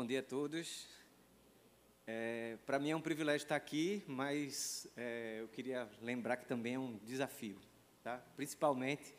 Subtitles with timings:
[0.00, 0.86] bom dia a todos.
[2.06, 6.76] É, Para mim é um privilégio estar aqui, mas é, eu queria lembrar que também
[6.76, 7.58] é um desafio,
[8.02, 8.16] tá?
[8.34, 9.14] principalmente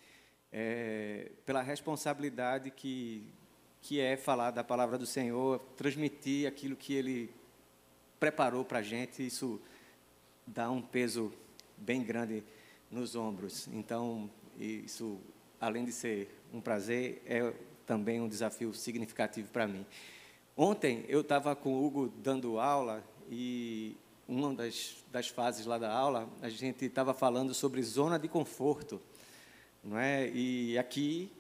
[0.51, 3.31] é, pela responsabilidade que,
[3.79, 7.31] que é falar da palavra do Senhor, transmitir aquilo que Ele
[8.19, 9.61] preparou para a gente, isso
[10.47, 11.31] dá um peso
[11.77, 12.43] bem grande
[12.89, 13.67] nos ombros.
[13.67, 14.27] Então,
[14.57, 15.21] isso,
[15.59, 17.53] além de ser um prazer, é
[17.85, 19.85] também um desafio significativo para mim.
[20.63, 23.97] Ontem eu estava com o Hugo dando aula e
[24.27, 29.01] uma das, das fases lá da aula a gente estava falando sobre zona de conforto,
[29.83, 30.29] não é?
[30.29, 31.31] E aqui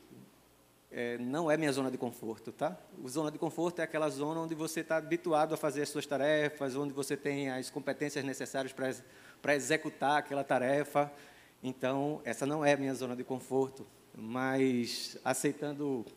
[0.89, 2.75] é, não é minha zona de conforto, tá?
[2.99, 6.07] O zona de conforto é aquela zona onde você está habituado a fazer as suas
[6.07, 11.13] tarefas, onde você tem as competências necessárias para executar aquela tarefa.
[11.61, 13.85] Então, essa não é a minha zona de conforto,
[14.15, 16.07] mas aceitando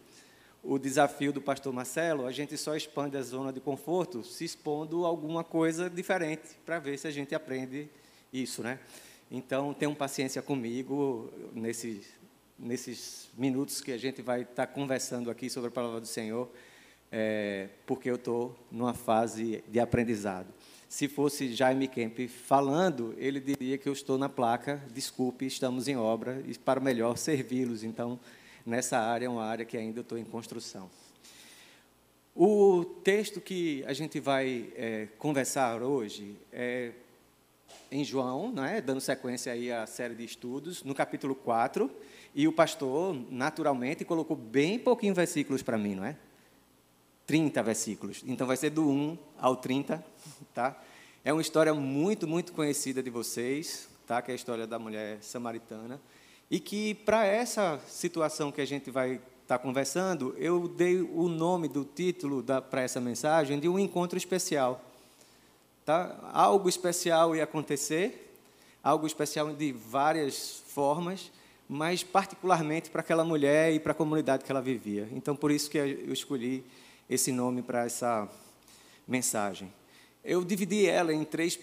[0.64, 5.04] o desafio do pastor Marcelo, a gente só expande a zona de conforto se expondo
[5.04, 7.88] alguma coisa diferente para ver se a gente aprende
[8.32, 8.78] isso, né?
[9.30, 12.06] Então, tenham paciência comigo nesses,
[12.58, 16.48] nesses minutos que a gente vai estar tá conversando aqui sobre a palavra do Senhor,
[17.12, 20.48] é, porque eu estou numa fase de aprendizado.
[20.88, 25.96] Se fosse Jaime Kemp falando, ele diria que eu estou na placa, desculpe, estamos em
[25.96, 27.82] obra, e para melhor servi-los.
[27.82, 28.18] Então,
[28.64, 30.90] nessa área é uma área que ainda estou em construção.
[32.34, 36.92] O texto que a gente vai é, conversar hoje é
[37.90, 38.80] em João, não é?
[38.80, 41.88] dando sequência aí à série de estudos, no capítulo 4,
[42.34, 46.16] e o pastor, naturalmente, colocou bem pouquinho versículos para mim, não é?
[47.26, 48.22] 30 versículos.
[48.26, 50.04] Então vai ser do 1 ao 30,
[50.52, 50.76] tá?
[51.24, 54.20] É uma história muito, muito conhecida de vocês, tá?
[54.20, 56.00] Que é a história da mulher samaritana.
[56.50, 61.28] E que, para essa situação que a gente vai estar tá conversando, eu dei o
[61.28, 64.80] nome do título para essa mensagem de um encontro especial.
[65.84, 66.18] Tá?
[66.32, 68.34] Algo especial ia acontecer,
[68.82, 71.30] algo especial de várias formas,
[71.68, 75.08] mas particularmente para aquela mulher e para a comunidade que ela vivia.
[75.12, 76.64] Então, por isso que eu escolhi
[77.08, 78.28] esse nome para essa
[79.06, 79.72] mensagem.
[80.24, 81.58] Eu dividi ela em três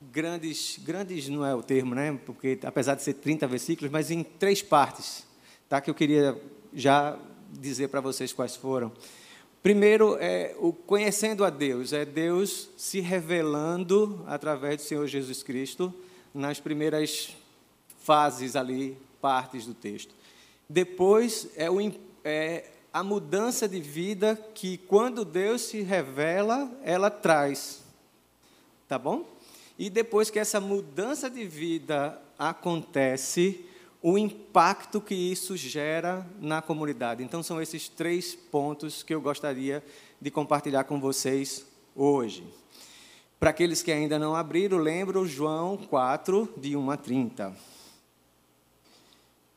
[0.00, 2.18] grandes, grandes não é o termo, né?
[2.24, 5.26] Porque apesar de ser 30 versículos, mas em três partes,
[5.68, 5.80] tá?
[5.80, 6.40] Que eu queria
[6.72, 7.18] já
[7.52, 8.92] dizer para vocês quais foram.
[9.62, 15.92] Primeiro é o conhecendo a Deus, é Deus se revelando através do Senhor Jesus Cristo
[16.32, 17.36] nas primeiras
[17.98, 20.14] fases ali, partes do texto.
[20.66, 21.78] Depois é, o,
[22.24, 27.82] é a mudança de vida que quando Deus se revela, ela traz.
[28.88, 29.26] Tá bom?
[29.80, 33.64] E depois que essa mudança de vida acontece,
[34.02, 37.24] o impacto que isso gera na comunidade.
[37.24, 39.82] Então, são esses três pontos que eu gostaria
[40.20, 41.64] de compartilhar com vocês
[41.96, 42.44] hoje.
[43.38, 47.56] Para aqueles que ainda não abriram, lembro João 4, de 1 a 30.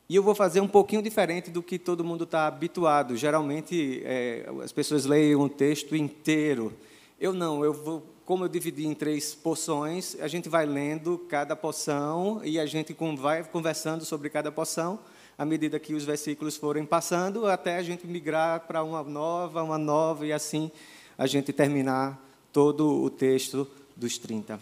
[0.08, 3.14] E eu vou fazer um pouquinho diferente do que todo mundo está habituado.
[3.14, 6.72] Geralmente, é, as pessoas leem um texto inteiro.
[7.20, 11.54] Eu não, eu vou como eu dividi em três porções, a gente vai lendo cada
[11.54, 14.98] porção e a gente vai conversando sobre cada porção
[15.36, 19.78] à medida que os versículos forem passando, até a gente migrar para uma nova, uma
[19.78, 20.70] nova, e assim
[21.18, 22.20] a gente terminar
[22.52, 24.58] todo o texto dos 30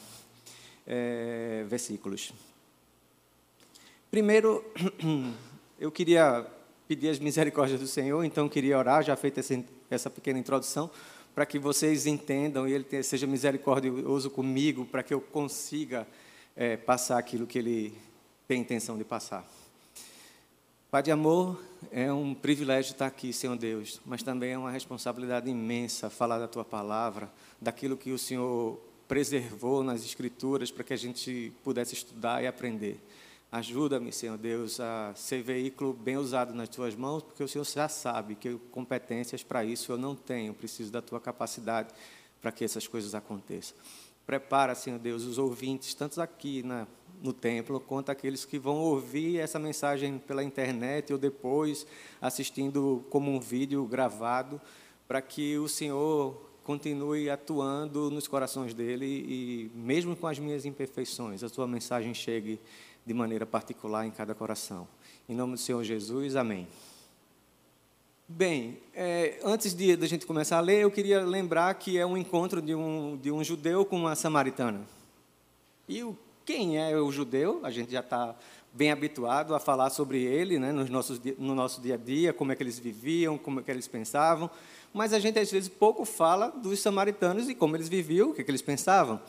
[0.86, 2.32] é, versículos.
[4.10, 4.64] Primeiro,
[5.78, 6.46] eu queria
[6.88, 9.40] pedir as misericórdias do Senhor, então queria orar, já feita
[9.90, 10.90] essa pequena introdução,
[11.34, 16.06] para que vocês entendam e Ele seja misericordioso comigo, para que eu consiga
[16.54, 17.94] é, passar aquilo que Ele
[18.46, 19.46] tem intenção de passar.
[20.90, 21.58] Pai de amor,
[21.90, 26.46] é um privilégio estar aqui, Senhor Deus, mas também é uma responsabilidade imensa falar da
[26.46, 28.78] Tua palavra, daquilo que o Senhor
[29.08, 32.98] preservou nas Escrituras para que a gente pudesse estudar e aprender.
[33.52, 37.86] Ajuda-me, Senhor Deus, a ser veículo bem usado nas tuas mãos, porque o Senhor já
[37.86, 41.92] sabe que competências para isso eu não tenho, preciso da tua capacidade
[42.40, 43.76] para que essas coisas aconteçam.
[44.24, 46.86] Prepara, Senhor Deus, os ouvintes, tanto aqui na,
[47.22, 51.86] no templo, quanto aqueles que vão ouvir essa mensagem pela internet ou depois
[52.22, 54.58] assistindo como um vídeo gravado,
[55.06, 61.42] para que o Senhor continue atuando nos corações dele e, mesmo com as minhas imperfeições,
[61.42, 62.58] a tua mensagem chegue
[63.04, 64.86] de maneira particular em cada coração.
[65.28, 66.68] Em nome do Senhor Jesus, amém.
[68.28, 72.06] Bem, é, antes de, de a gente começar a ler, eu queria lembrar que é
[72.06, 74.80] um encontro de um, de um judeu com uma samaritana.
[75.88, 77.60] E o, quem é o judeu?
[77.62, 78.34] A gente já está
[78.72, 82.52] bem habituado a falar sobre ele né, nos nossos, no nosso dia a dia, como
[82.52, 84.50] é que eles viviam, como é que eles pensavam.
[84.94, 88.42] mas a gente às vezes pouco fala dos samaritanos e como eles viviam, o que,
[88.42, 89.20] que eles pensavam.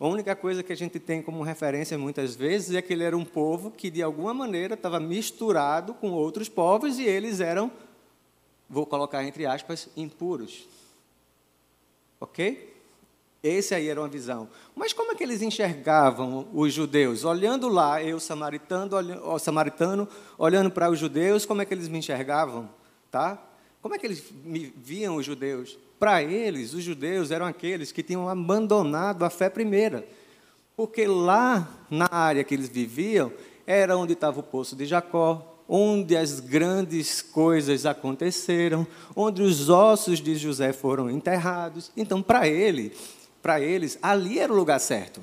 [0.00, 3.14] A única coisa que a gente tem como referência muitas vezes é que ele era
[3.14, 7.70] um povo que, de alguma maneira, estava misturado com outros povos e eles eram,
[8.66, 10.66] vou colocar entre aspas, impuros.
[12.18, 12.74] Ok?
[13.42, 14.48] Esse aí era uma visão.
[14.74, 17.22] Mas como é que eles enxergavam os judeus?
[17.22, 20.08] Olhando lá, eu, samaritano, olhando, samaritano,
[20.38, 22.70] olhando para os judeus, como é que eles me enxergavam?
[23.10, 23.38] Tá?
[23.82, 25.78] Como é que eles me viam os judeus?
[26.00, 30.04] Para eles, os judeus eram aqueles que tinham abandonado a fé primeira.
[30.74, 33.30] Porque lá na área que eles viviam,
[33.66, 40.20] era onde estava o poço de Jacó, onde as grandes coisas aconteceram, onde os ossos
[40.20, 41.92] de José foram enterrados.
[41.94, 42.96] Então, para ele,
[43.42, 45.22] para eles, ali era o lugar certo.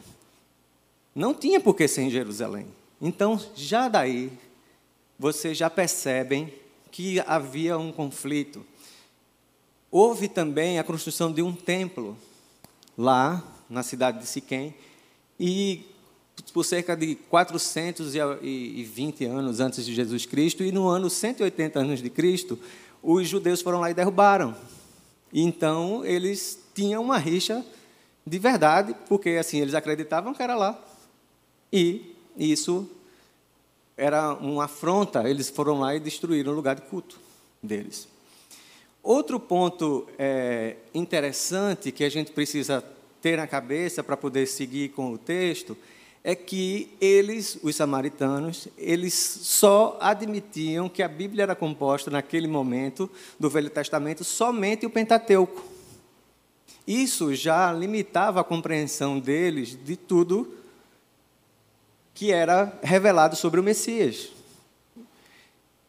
[1.15, 2.67] Não tinha por que ser em Jerusalém.
[3.01, 4.31] Então, já daí,
[5.17, 6.53] vocês já percebem
[6.91, 8.63] que havia um conflito.
[9.89, 12.17] Houve também a construção de um templo
[12.97, 14.73] lá na cidade de Siquém
[15.39, 15.85] e
[16.53, 22.09] por cerca de 420 anos antes de Jesus Cristo e no ano 180 anos de
[22.09, 22.59] Cristo,
[23.01, 24.55] os judeus foram lá e derrubaram.
[25.33, 27.65] Então eles tinham uma rixa
[28.25, 30.79] de verdade, porque assim eles acreditavam que era lá.
[31.71, 32.89] E isso
[33.95, 37.19] era uma afronta, eles foram lá e destruíram o lugar de culto
[37.63, 38.07] deles.
[39.07, 42.83] Outro ponto é, interessante que a gente precisa
[43.21, 45.77] ter na cabeça para poder seguir com o texto
[46.21, 53.09] é que eles, os samaritanos, eles só admitiam que a Bíblia era composta naquele momento
[53.39, 55.63] do Velho Testamento somente o Pentateuco.
[56.85, 60.53] Isso já limitava a compreensão deles de tudo
[62.13, 64.35] que era revelado sobre o Messias.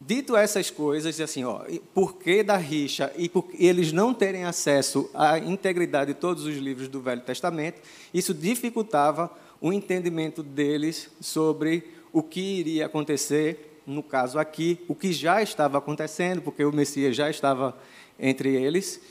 [0.01, 1.61] Dito essas coisas, assim, ó,
[1.93, 6.55] por que da rixa e por eles não terem acesso à integridade de todos os
[6.55, 7.81] livros do Velho Testamento,
[8.13, 9.29] isso dificultava
[9.59, 15.77] o entendimento deles sobre o que iria acontecer, no caso aqui, o que já estava
[15.77, 17.77] acontecendo, porque o Messias já estava
[18.17, 19.01] entre eles,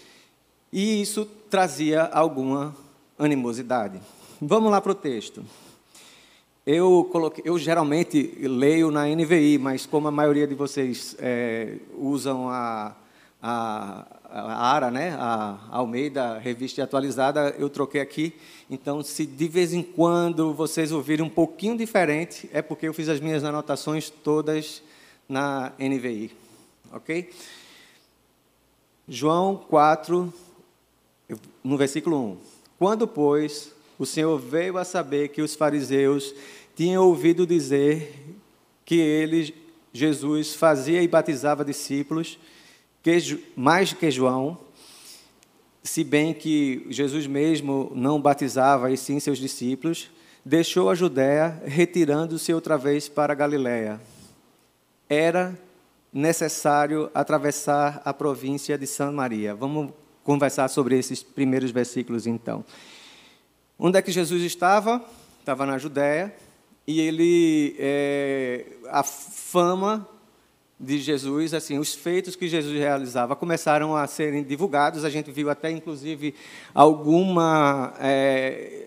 [0.72, 2.74] e isso trazia alguma
[3.18, 4.00] animosidade.
[4.40, 5.44] Vamos lá para o texto.
[6.70, 12.46] Eu, coloquei, eu geralmente leio na NVI, mas como a maioria de vocês é, usam
[12.50, 12.94] a,
[13.42, 18.34] a, a, ARA, né, a Almeida Revista Atualizada, eu troquei aqui.
[18.68, 23.08] Então, se de vez em quando vocês ouvirem um pouquinho diferente, é porque eu fiz
[23.08, 24.82] as minhas anotações todas
[25.26, 26.32] na NVI.
[26.92, 27.30] Ok?
[29.08, 30.30] João 4,
[31.64, 32.36] no versículo 1.
[32.78, 36.32] Quando, pois, o Senhor veio a saber que os fariseus
[36.78, 38.38] tinha ouvido dizer
[38.84, 39.52] que ele,
[39.92, 42.38] Jesus, fazia e batizava discípulos,
[43.02, 44.56] que, mais que João,
[45.82, 50.08] se bem que Jesus mesmo não batizava, e sim seus discípulos,
[50.44, 54.00] deixou a Judéia, retirando-se outra vez para a Galiléia.
[55.08, 55.58] Era
[56.12, 59.52] necessário atravessar a província de Samaria.
[59.52, 59.92] Vamos
[60.22, 62.64] conversar sobre esses primeiros versículos, então.
[63.76, 65.04] Onde é que Jesus estava?
[65.40, 66.32] Estava na Judéia
[66.88, 70.08] e ele é, a fama
[70.80, 75.04] de Jesus, assim, os feitos que Jesus realizava começaram a serem divulgados.
[75.04, 76.34] A gente viu até, inclusive,
[76.74, 78.86] alguma é,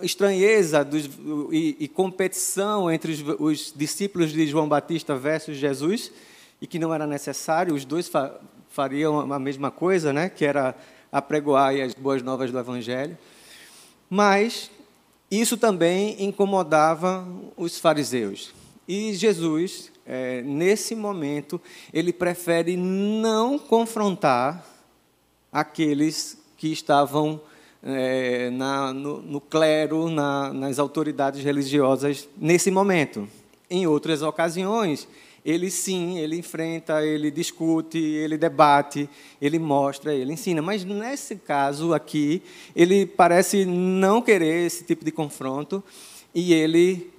[0.00, 1.04] estranheza dos,
[1.50, 6.10] e, e, competição entre os, os, discípulos de João Batista versus Jesus,
[6.62, 7.74] e que não era necessário.
[7.74, 8.40] Os dois fa
[8.70, 10.30] fariam a mesma coisa, né?
[10.30, 10.74] Que era
[11.12, 13.18] apregoar as boas novas do Evangelho.
[14.08, 14.70] Mas
[15.40, 18.52] isso também incomodava os fariseus.
[18.86, 21.58] E Jesus, é, nesse momento,
[21.92, 24.62] ele prefere não confrontar
[25.50, 27.40] aqueles que estavam
[27.82, 33.26] é, na, no, no, clero, na, nas autoridades religiosas nesse momento.
[33.70, 35.08] Em outras ocasiões,
[35.44, 39.08] ele sim, ele enfrenta, ele discute, ele debate,
[39.40, 40.62] ele mostra, ele ensina.
[40.62, 42.42] Mas nesse caso aqui,
[42.76, 45.82] ele parece não querer esse tipo de confronto
[46.34, 47.12] e ele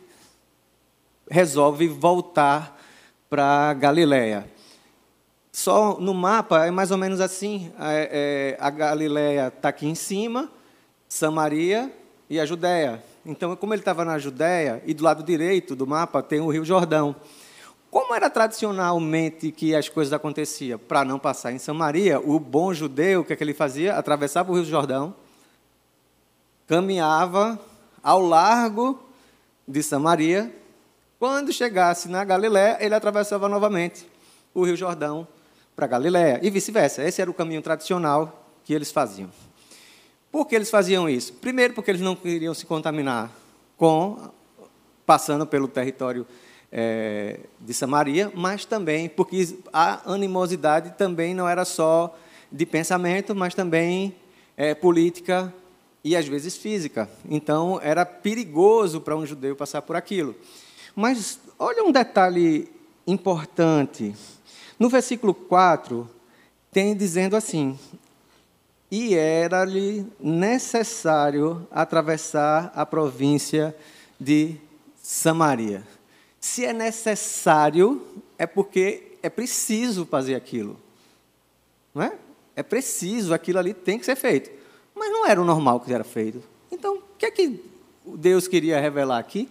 [1.30, 2.82] resolve voltar
[3.30, 4.48] para Galiléia.
[5.52, 9.96] Só no mapa é mais ou menos assim: é, é, a Galiléia está aqui em
[9.96, 10.50] cima,
[11.10, 11.92] Samaria
[12.30, 13.04] e a Judéia.
[13.26, 16.66] Então, como ele estava na Judéia e do lado direito do mapa tem o Rio
[16.66, 17.16] Jordão.
[17.94, 20.80] Como era tradicionalmente que as coisas aconteciam?
[20.80, 23.96] Para não passar em Samaria, o bom judeu, o que, é que ele fazia?
[23.96, 25.14] Atravessava o Rio Jordão,
[26.66, 27.60] caminhava
[28.02, 29.00] ao largo
[29.68, 30.52] de Samaria.
[31.20, 34.10] Quando chegasse na Galiléia, ele atravessava novamente
[34.56, 35.28] o Rio Jordão
[35.76, 37.04] para Galiléia e vice-versa.
[37.04, 39.30] Esse era o caminho tradicional que eles faziam.
[40.32, 41.32] Por que eles faziam isso?
[41.34, 43.30] Primeiro, porque eles não queriam se contaminar
[43.78, 44.32] com
[45.06, 46.26] passando pelo território
[46.76, 52.18] é, de Samaria, mas também porque a animosidade também não era só
[52.52, 54.16] de pensamento, mas também
[54.58, 55.54] é, política
[56.04, 57.08] e às vezes física.
[57.30, 60.36] Então era perigoso para um judeu passar por aquilo.
[60.96, 62.68] Mas olha um detalhe
[63.06, 64.16] importante.
[64.80, 66.10] No versículo 4,
[66.72, 67.78] tem dizendo assim:
[68.90, 73.76] E era-lhe necessário atravessar a província
[74.20, 74.56] de
[75.04, 75.84] Samaria.
[76.44, 78.06] Se é necessário,
[78.38, 80.78] é porque é preciso fazer aquilo.
[81.96, 82.18] Não é?
[82.54, 84.52] É preciso, aquilo ali tem que ser feito.
[84.94, 86.44] Mas não era o normal que era feito.
[86.70, 87.64] Então, o que é que
[88.06, 89.48] Deus queria revelar aqui?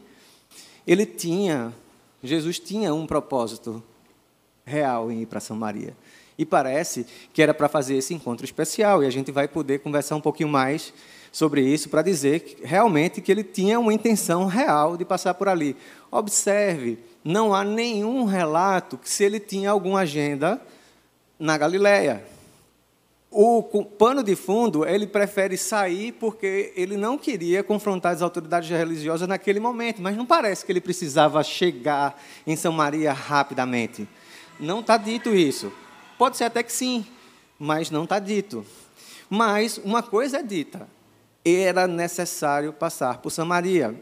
[0.86, 1.72] Ele tinha,
[2.22, 3.82] Jesus tinha um propósito
[4.62, 5.96] real em ir para Samaria.
[6.36, 10.14] E parece que era para fazer esse encontro especial, e a gente vai poder conversar
[10.14, 10.92] um pouquinho mais
[11.32, 15.48] sobre isso para dizer que, realmente que ele tinha uma intenção real de passar por
[15.48, 15.74] ali.
[16.10, 20.60] Observe, não há nenhum relato que se ele tinha alguma agenda
[21.38, 22.22] na Galileia.
[23.30, 29.26] O pano de fundo, ele prefere sair porque ele não queria confrontar as autoridades religiosas
[29.26, 34.06] naquele momento, mas não parece que ele precisava chegar em Samaria rapidamente.
[34.60, 35.72] Não está dito isso.
[36.18, 37.06] Pode ser até que sim,
[37.58, 38.66] mas não está dito.
[39.30, 40.86] Mas uma coisa é dita:
[41.44, 43.94] era necessário passar por Samaria.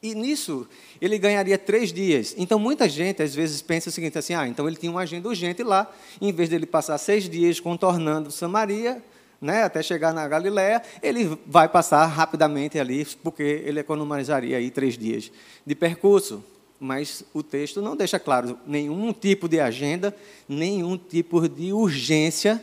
[0.00, 0.68] E nisso,
[1.00, 2.34] ele ganharia três dias.
[2.38, 5.28] Então, muita gente, às vezes, pensa o seguinte, assim, ah, então ele tinha uma agenda
[5.28, 9.02] urgente lá, em vez dele passar seis dias contornando Samaria,
[9.40, 14.96] né, até chegar na Galiléia, ele vai passar rapidamente ali, porque ele economizaria aí três
[14.96, 15.32] dias
[15.66, 16.44] de percurso.
[16.80, 20.14] Mas o texto não deixa claro nenhum tipo de agenda,
[20.48, 22.62] nenhum tipo de urgência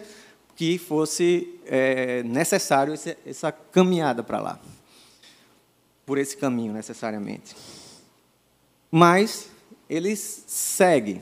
[0.55, 4.59] que fosse é, necessário essa, essa caminhada para lá
[6.05, 7.55] por esse caminho necessariamente.
[8.91, 9.50] Mas
[9.89, 11.21] eles seguem.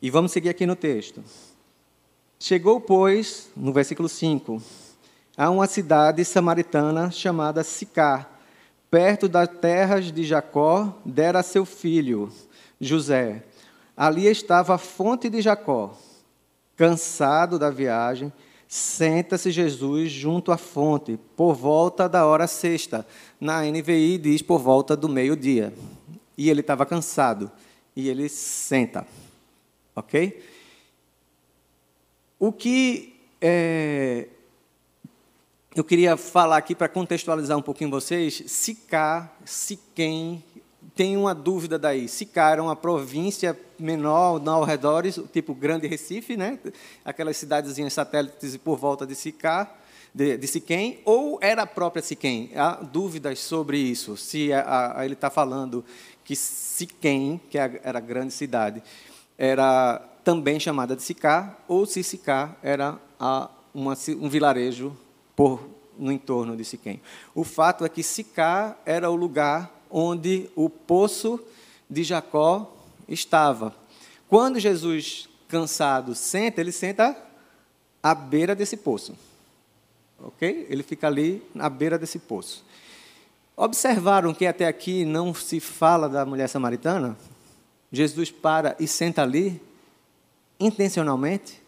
[0.00, 1.22] E vamos seguir aqui no texto.
[2.38, 4.62] Chegou, pois, no versículo 5,
[5.36, 8.30] a uma cidade samaritana chamada Sicar,
[8.90, 12.32] perto das terras de Jacó, dera a seu filho,
[12.80, 13.44] José.
[13.96, 15.96] Ali estava a fonte de Jacó.
[16.76, 18.32] Cansado da viagem,
[18.68, 23.06] Senta-se Jesus junto à fonte, por volta da hora sexta.
[23.40, 25.72] Na NVI diz por volta do meio-dia.
[26.36, 27.50] E ele estava cansado.
[27.96, 29.06] E ele senta.
[29.96, 30.44] Ok?
[32.38, 34.28] O que é,
[35.74, 40.44] eu queria falar aqui para contextualizar um pouquinho vocês, Sicá, Siquém,
[40.98, 42.08] tem uma dúvida daí.
[42.08, 46.58] Sicar era uma província menor ao redor, tipo Grande Recife, né?
[47.04, 49.78] aquelas cidadezinhas satélites por volta de Sicar,
[50.12, 52.50] de, de Siquém, ou era a própria Siquém?
[52.56, 55.84] Há dúvidas sobre isso, se a, a, ele está falando
[56.24, 58.82] que Siquém, que é era a grande cidade,
[59.38, 64.96] era também chamada de Sicar, ou se Sicar era a, uma, um vilarejo
[65.36, 65.64] por,
[65.96, 67.00] no entorno de Siquém.
[67.36, 71.40] O fato é que Sicar era o lugar onde o poço
[71.88, 72.74] de Jacó
[73.08, 73.74] estava.
[74.28, 77.16] Quando Jesus, cansado, senta, ele senta
[78.02, 79.14] à beira desse poço.
[80.20, 80.66] Ok?
[80.68, 82.64] Ele fica ali na beira desse poço.
[83.56, 87.16] Observaram que até aqui não se fala da mulher samaritana?
[87.90, 89.60] Jesus para e senta ali,
[90.60, 91.60] intencionalmente?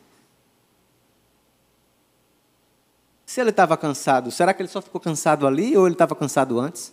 [3.25, 6.59] Se ele estava cansado, será que ele só ficou cansado ali ou ele estava cansado
[6.59, 6.93] antes?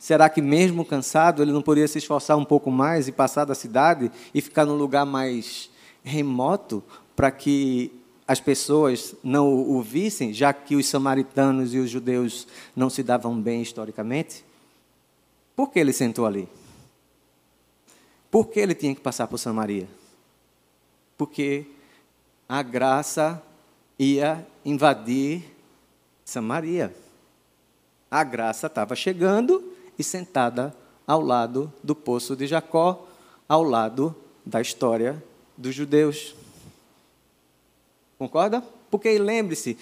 [0.00, 3.54] Será que, mesmo cansado, ele não poderia se esforçar um pouco mais e passar da
[3.54, 5.68] cidade e ficar num lugar mais
[6.02, 6.82] remoto
[7.14, 7.92] para que
[8.26, 13.38] as pessoas não o vissem, já que os samaritanos e os judeus não se davam
[13.38, 14.42] bem historicamente?
[15.54, 16.48] Por que ele sentou ali?
[18.30, 19.86] Por que ele tinha que passar por Samaria?
[21.18, 21.66] Porque
[22.48, 23.42] a graça
[23.98, 25.42] ia invadir
[26.24, 26.94] Samaria.
[28.10, 29.69] A graça estava chegando
[30.00, 30.74] e sentada
[31.06, 33.06] ao lado do poço de Jacó,
[33.48, 35.22] ao lado da história
[35.56, 36.34] dos judeus.
[38.18, 38.62] Concorda?
[38.90, 39.76] Porque lembre-se,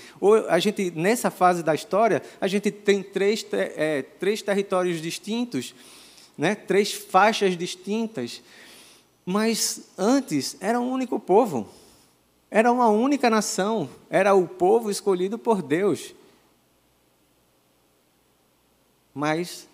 [0.48, 5.74] a gente nessa fase da história a gente tem três, é, três territórios distintos,
[6.36, 6.54] né?
[6.54, 8.42] três faixas distintas,
[9.24, 11.68] mas antes era um único povo,
[12.50, 16.14] era uma única nação, era o povo escolhido por Deus.
[19.14, 19.68] Mas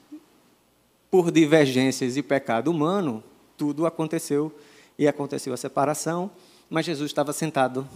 [1.15, 3.23] por divergências e pecado humano,
[3.57, 4.53] tudo aconteceu
[4.99, 6.29] e aconteceu a separação.
[6.69, 7.87] mas Jesus estava sentado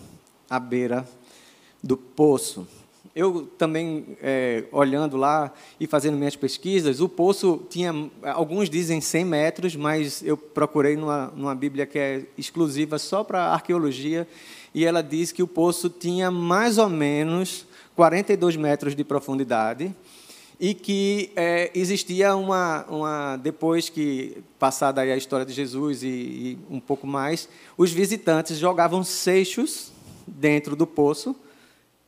[0.49, 1.05] à beira
[1.83, 2.65] do poço.
[3.17, 9.25] Eu também, é, olhando lá e fazendo minhas pesquisas, o poço tinha, alguns dizem 100
[9.25, 14.29] metros, mas eu procurei numa, numa Bíblia que é exclusiva só para arqueologia,
[14.73, 19.93] e ela diz que o poço tinha mais ou menos 42 metros de profundidade,
[20.61, 26.59] e que é, existia uma, uma, depois que passada a história de Jesus e, e,
[26.69, 29.93] um pouco mais, os visitantes jogavam seixos
[30.27, 31.37] dentro do poço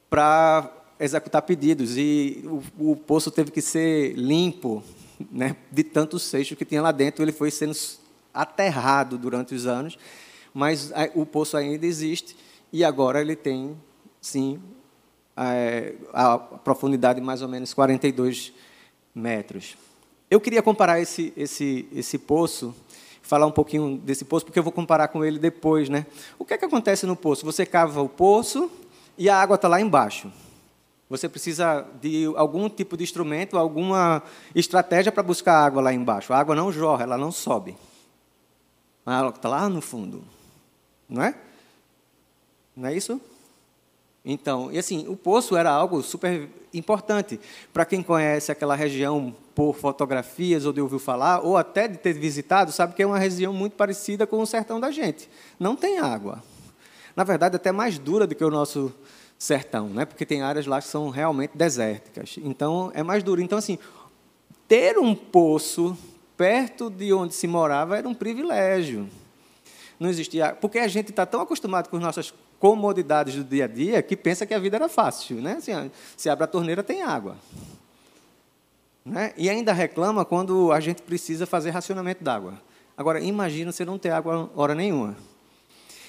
[0.09, 1.97] para executar pedidos.
[1.97, 4.83] E o, o, poço teve que ser limpo,
[5.31, 7.77] né, de tantos seixos que tinha lá dentro, ele foi sendo
[8.35, 9.97] aterrado durante os anos,
[10.53, 12.37] mas o poço ainda existe.
[12.73, 13.77] E agora ele tem,
[14.21, 14.70] sim, é,
[16.13, 18.53] a profundidade mais ou menos 42
[19.15, 19.77] metros.
[20.31, 22.75] Eu queria comparar esse, esse, esse poço,
[23.23, 25.89] falar um pouquinho desse poço, porque eu vou comparar com ele depois.
[25.89, 26.07] Né?
[26.39, 27.45] O que, é que acontece no poço?
[27.45, 28.71] Você cava o poço
[29.17, 30.31] e a água está lá embaixo.
[31.09, 34.23] Você precisa de algum tipo de instrumento, alguma
[34.55, 36.33] estratégia para buscar água lá embaixo.
[36.33, 37.77] A água não jorra, ela não sobe.
[39.05, 40.23] A água está lá no fundo.
[41.09, 41.35] Não é?
[42.77, 43.21] Não é isso?
[44.25, 47.41] Então, e assim, o poço era algo super importante.
[47.73, 52.13] Para quem conhece aquela região por fotografias ou de ouvir falar, ou até de ter
[52.13, 55.29] visitado, sabe que é uma região muito parecida com o sertão da gente.
[55.59, 56.43] Não tem água.
[57.17, 58.93] Na verdade, até mais dura do que o nosso
[59.39, 60.05] sertão, né?
[60.05, 62.37] porque tem áreas lá que são realmente desérticas.
[62.43, 63.41] Então, é mais duro.
[63.41, 63.79] Então, assim,
[64.69, 65.97] ter um poço
[66.37, 69.09] perto de onde se morava era um privilégio.
[69.99, 70.55] Não existia.
[70.55, 74.15] Porque a gente está tão acostumado com as nossas comodidades do dia a dia que
[74.15, 75.41] pensa que a vida era fácil.
[75.41, 75.55] Né?
[75.55, 77.37] Assim, se abre a torneira, tem água.
[79.05, 79.33] Né?
[79.37, 82.61] E ainda reclama quando a gente precisa fazer racionamento d'água.
[82.97, 85.17] Agora, imagina você não ter água hora nenhuma.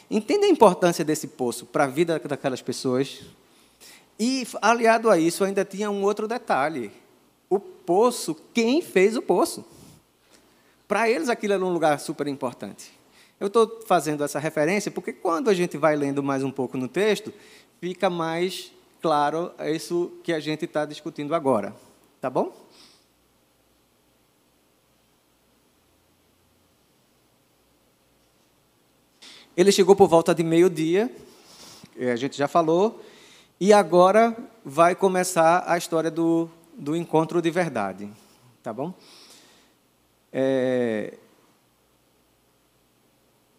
[0.09, 3.21] Entenda a importância desse poço para a vida daquelas pessoas.
[4.19, 6.91] E, aliado a isso, ainda tinha um outro detalhe.
[7.49, 9.63] O poço, quem fez o poço?
[10.85, 12.91] Para eles, aquilo era um lugar super importante.
[13.41, 16.87] Eu estou fazendo essa referência porque quando a gente vai lendo mais um pouco no
[16.87, 17.33] texto,
[17.79, 21.75] fica mais claro isso que a gente está discutindo agora.
[22.21, 22.55] Tá bom?
[29.57, 31.11] Ele chegou por volta de meio-dia,
[31.99, 33.03] a gente já falou,
[33.59, 38.07] e agora vai começar a história do, do encontro de verdade.
[38.61, 38.93] Tá bom?
[40.31, 41.17] É,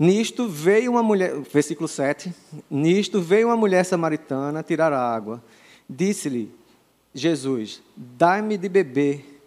[0.03, 2.35] Nisto veio uma mulher, versículo 7,
[2.69, 5.41] nisto veio uma mulher samaritana tirar água.
[5.89, 6.53] Disse-lhe
[7.15, 9.41] Jesus: Dai-me de beber.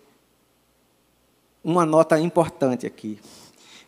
[1.61, 3.19] Uma nota importante aqui,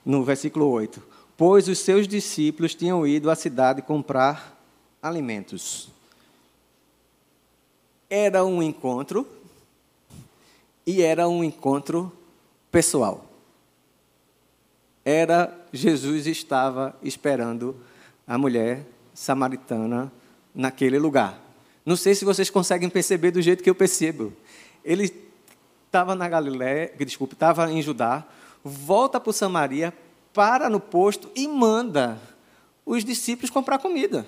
[0.06, 1.01] no versículo 8.
[1.38, 4.62] Pois os seus discípulos tinham ido à cidade comprar
[5.01, 5.88] alimentos.
[8.10, 9.25] Era um encontro,
[10.86, 12.12] e era um encontro
[12.69, 13.23] pessoal
[15.08, 17.76] era Jesus estava esperando
[18.26, 20.12] a mulher samaritana
[20.54, 21.42] naquele lugar.
[21.86, 24.34] Não sei se vocês conseguem perceber do jeito que eu percebo.
[24.84, 25.13] Ele
[25.86, 28.26] estava na Galiléia, desculpe, estava em Judá,
[28.63, 29.94] volta para Samaria,
[30.34, 32.20] para no posto e manda
[32.86, 34.28] os discípulos comprar comida.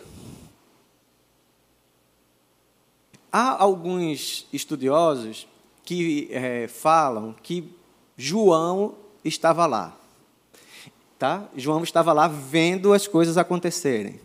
[3.32, 5.48] Há alguns estudiosos
[5.84, 7.72] que é, falam que
[8.18, 9.96] João estava lá.
[11.20, 11.44] Tá?
[11.56, 14.22] João estava lá vendo as coisas acontecerem.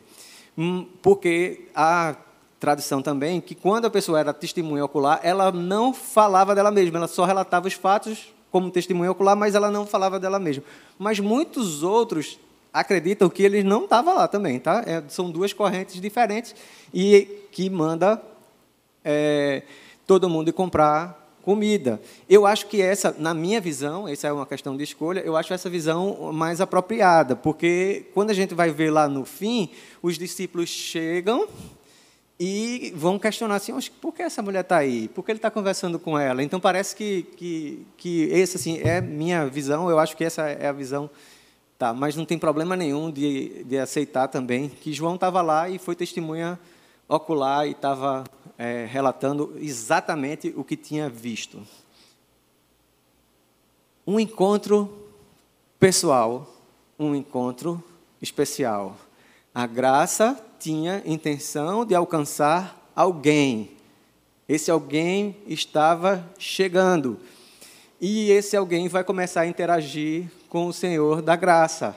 [0.56, 2.14] Hum, porque a
[2.60, 7.08] tradição também que quando a pessoa era testemunha ocular, ela não falava dela mesma, ela
[7.08, 10.62] só relatava os fatos como testemunha ocular, mas ela não falava dela mesma.
[10.96, 12.38] Mas muitos outros
[12.72, 14.84] acreditam que ele não estava lá também, tá?
[14.86, 16.54] É, são duas correntes diferentes
[16.92, 18.22] e que manda
[19.04, 19.64] é,
[20.06, 22.00] todo mundo comprar comida.
[22.28, 25.52] Eu acho que essa, na minha visão, essa é uma questão de escolha, eu acho
[25.52, 29.68] essa visão mais apropriada, porque quando a gente vai ver lá no fim,
[30.02, 31.46] os discípulos chegam
[32.40, 35.06] e vão questionar assim, por que essa mulher está aí?
[35.08, 36.42] Por que ele está conversando com ela?
[36.42, 40.66] Então parece que, que, que esse assim, é minha visão, eu acho que essa é
[40.66, 41.10] a visão.
[41.76, 45.76] Tá, mas não tem problema nenhum de, de aceitar também que João estava lá e
[45.76, 46.58] foi testemunha
[47.08, 48.24] ocular e estava
[48.56, 51.62] é, relatando exatamente o que tinha visto.
[54.06, 54.92] Um encontro
[55.78, 56.46] pessoal,
[56.98, 57.82] um encontro
[58.20, 58.96] especial.
[59.54, 63.70] A graça tinha intenção de alcançar alguém.
[64.48, 67.18] Esse alguém estava chegando.
[68.00, 71.96] E esse alguém vai começar a interagir com o Senhor da graça.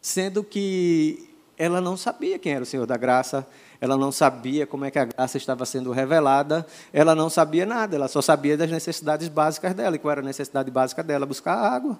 [0.00, 3.46] Sendo que ela não sabia quem era o Senhor da graça,
[3.80, 7.96] ela não sabia como é que a graça estava sendo revelada, ela não sabia nada,
[7.96, 9.96] ela só sabia das necessidades básicas dela.
[9.96, 11.26] E qual era a necessidade básica dela?
[11.26, 11.98] Buscar água,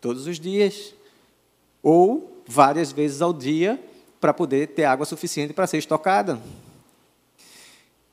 [0.00, 0.94] todos os dias,
[1.82, 3.82] ou várias vezes ao dia,
[4.20, 6.40] para poder ter água suficiente para ser estocada.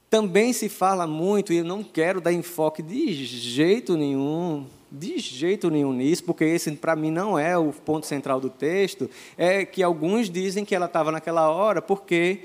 [0.10, 5.70] Também se fala muito, e eu não quero dar enfoque de jeito nenhum, de jeito
[5.70, 9.82] nenhum nisso, porque esse, para mim, não é o ponto central do texto, é que
[9.82, 12.42] alguns dizem que ela estava naquela hora porque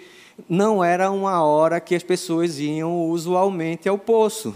[0.48, 4.54] não era uma hora que as pessoas iam usualmente ao poço.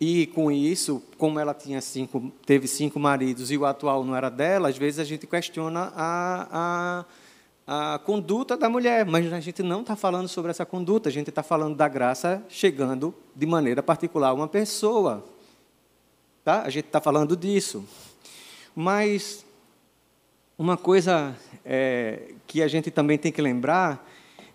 [0.00, 4.28] E com isso, como ela tinha cinco, teve cinco maridos e o atual não era
[4.28, 7.04] dela, às vezes a gente questiona a,
[7.66, 11.12] a, a conduta da mulher, mas a gente não está falando sobre essa conduta, a
[11.12, 15.24] gente está falando da graça chegando de maneira particular a uma pessoa.
[16.44, 16.62] Tá?
[16.62, 17.84] A gente está falando disso.
[18.76, 19.44] Mas
[20.56, 24.08] uma coisa é, que a gente também tem que lembrar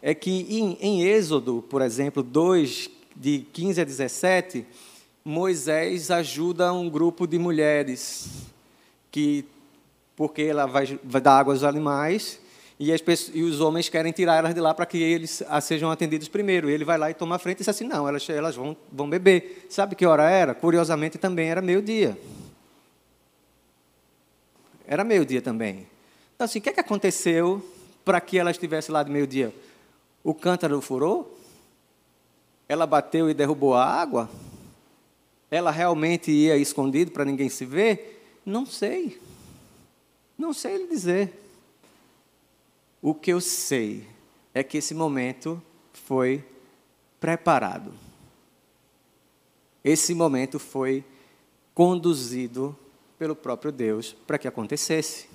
[0.05, 4.65] é que em, em Êxodo, por exemplo, 2, de 15 a 17,
[5.23, 8.27] Moisés ajuda um grupo de mulheres
[9.09, 9.45] que
[10.13, 12.37] porque ela vai, vai dar água aos animais
[12.77, 13.01] e, as
[13.33, 16.69] e, os homens querem tirar elas de lá para que eles sejam atendidos primeiro.
[16.69, 19.09] Ele vai lá e toma a frente e diz assim: não, elas, elas vão, vão
[19.09, 19.67] beber.
[19.69, 20.53] Sabe que hora era?
[20.53, 22.17] Curiosamente também era meio-dia.
[24.85, 25.87] Era meio-dia também.
[26.35, 27.65] Então, assim, o que, é que aconteceu
[28.03, 29.53] para que ela estivesse lá de meio-dia?
[30.23, 31.37] O cântaro furou?
[32.67, 34.29] Ela bateu e derrubou a água?
[35.51, 38.39] Ela realmente ia escondido para ninguém se ver?
[38.45, 39.21] Não sei.
[40.37, 41.39] Não sei lhe dizer.
[43.01, 44.07] O que eu sei
[44.53, 46.43] é que esse momento foi
[47.19, 47.93] preparado.
[49.83, 51.03] Esse momento foi
[51.73, 52.77] conduzido
[53.19, 55.27] pelo próprio Deus para que acontecesse.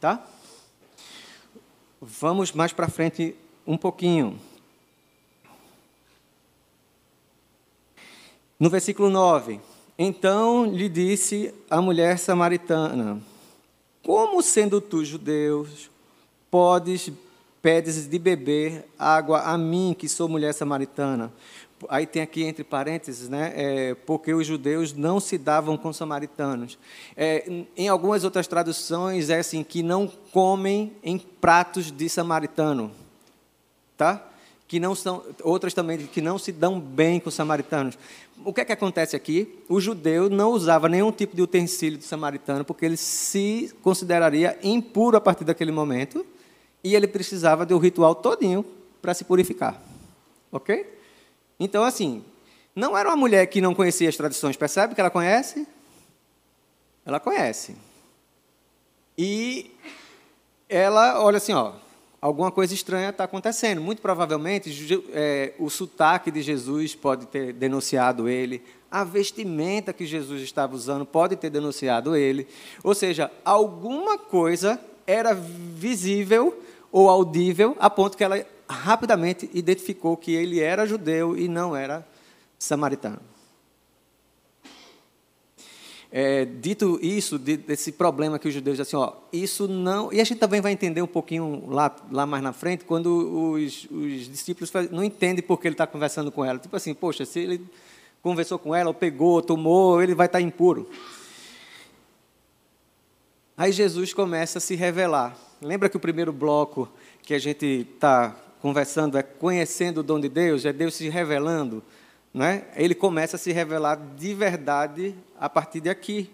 [0.00, 0.26] Tá?
[2.06, 3.34] Vamos mais para frente
[3.66, 4.38] um pouquinho.
[8.60, 9.58] No versículo 9:
[9.98, 13.22] Então lhe disse a mulher samaritana:
[14.02, 15.66] Como sendo tu judeu,
[16.50, 17.10] podes
[17.62, 21.32] pedes de beber água a mim, que sou mulher samaritana?
[21.88, 23.52] Aí tem aqui entre parênteses, né?
[23.54, 26.78] É, porque os judeus não se davam com samaritanos.
[27.16, 32.90] É, em algumas outras traduções é assim que não comem em pratos de samaritano,
[33.96, 34.26] tá?
[34.66, 37.98] Que não são outras também que não se dão bem com os samaritanos.
[38.44, 39.62] O que é que acontece aqui?
[39.68, 45.16] O judeu não usava nenhum tipo de utensílio de samaritano porque ele se consideraria impuro
[45.16, 46.26] a partir daquele momento
[46.82, 48.64] e ele precisava do ritual todinho
[49.00, 49.80] para se purificar,
[50.50, 50.93] ok?
[51.58, 52.24] Então, assim,
[52.74, 55.66] não era uma mulher que não conhecia as tradições, percebe que ela conhece?
[57.06, 57.76] Ela conhece.
[59.16, 59.70] E
[60.68, 61.72] ela olha assim, ó,
[62.20, 63.80] alguma coisa estranha está acontecendo.
[63.80, 64.72] Muito provavelmente
[65.12, 71.04] é, o sotaque de Jesus pode ter denunciado ele, a vestimenta que Jesus estava usando
[71.04, 72.48] pode ter denunciado ele.
[72.82, 80.32] Ou seja, alguma coisa era visível ou audível a ponto que ela rapidamente identificou que
[80.32, 82.06] ele era judeu e não era
[82.58, 83.20] samaritano.
[86.16, 90.12] É, dito isso, desse problema que os judeus assim, ó, isso não.
[90.12, 93.88] E a gente também vai entender um pouquinho lá, lá mais na frente, quando os,
[93.90, 96.60] os discípulos não entendem por que ele está conversando com ela.
[96.60, 97.66] Tipo assim, poxa, se ele
[98.22, 100.88] conversou com ela, ou pegou, ou tomou, ele vai estar impuro.
[103.56, 105.36] Aí Jesus começa a se revelar.
[105.60, 106.88] Lembra que o primeiro bloco
[107.22, 111.82] que a gente está conversando é conhecendo o dom de Deus, é Deus se revelando,
[112.32, 112.64] né?
[112.74, 116.30] Ele começa a se revelar de verdade a partir de aqui.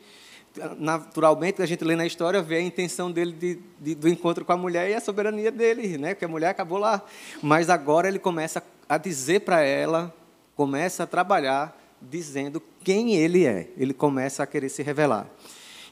[0.78, 4.52] Naturalmente, a gente lê na história, vê a intenção dele de, de, do encontro com
[4.52, 6.14] a mulher e a soberania dele, né?
[6.14, 7.04] Porque a mulher acabou lá.
[7.42, 10.14] Mas agora ele começa a dizer para ela,
[10.54, 13.70] começa a trabalhar dizendo quem ele é.
[13.76, 15.26] Ele começa a querer se revelar.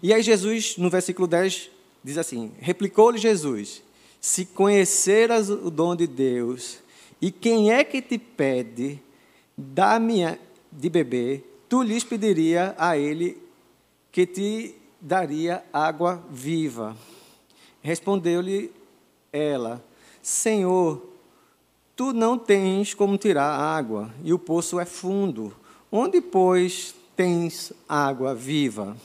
[0.00, 1.68] E aí Jesus, no versículo 10,
[2.04, 3.82] diz assim: Replicou-lhe Jesus:
[4.20, 6.78] se conheceras o dom de Deus,
[7.20, 9.00] e quem é que te pede,
[9.56, 10.38] dá-me
[10.70, 13.40] de beber, tu lhes pediria a ele
[14.12, 16.96] que te daria água viva.
[17.80, 18.72] Respondeu-lhe
[19.32, 19.84] ela:
[20.22, 21.02] Senhor,
[21.94, 25.54] tu não tens como tirar água, e o poço é fundo.
[25.90, 28.96] Onde, pois, tens água viva?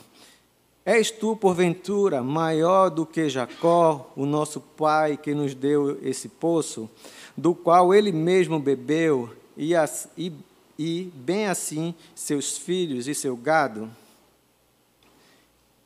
[0.86, 6.90] És tu, porventura, maior do que Jacó, o nosso pai, que nos deu esse poço,
[7.38, 10.32] do qual ele mesmo bebeu, e, as, e,
[10.78, 13.90] e bem assim seus filhos e seu gado?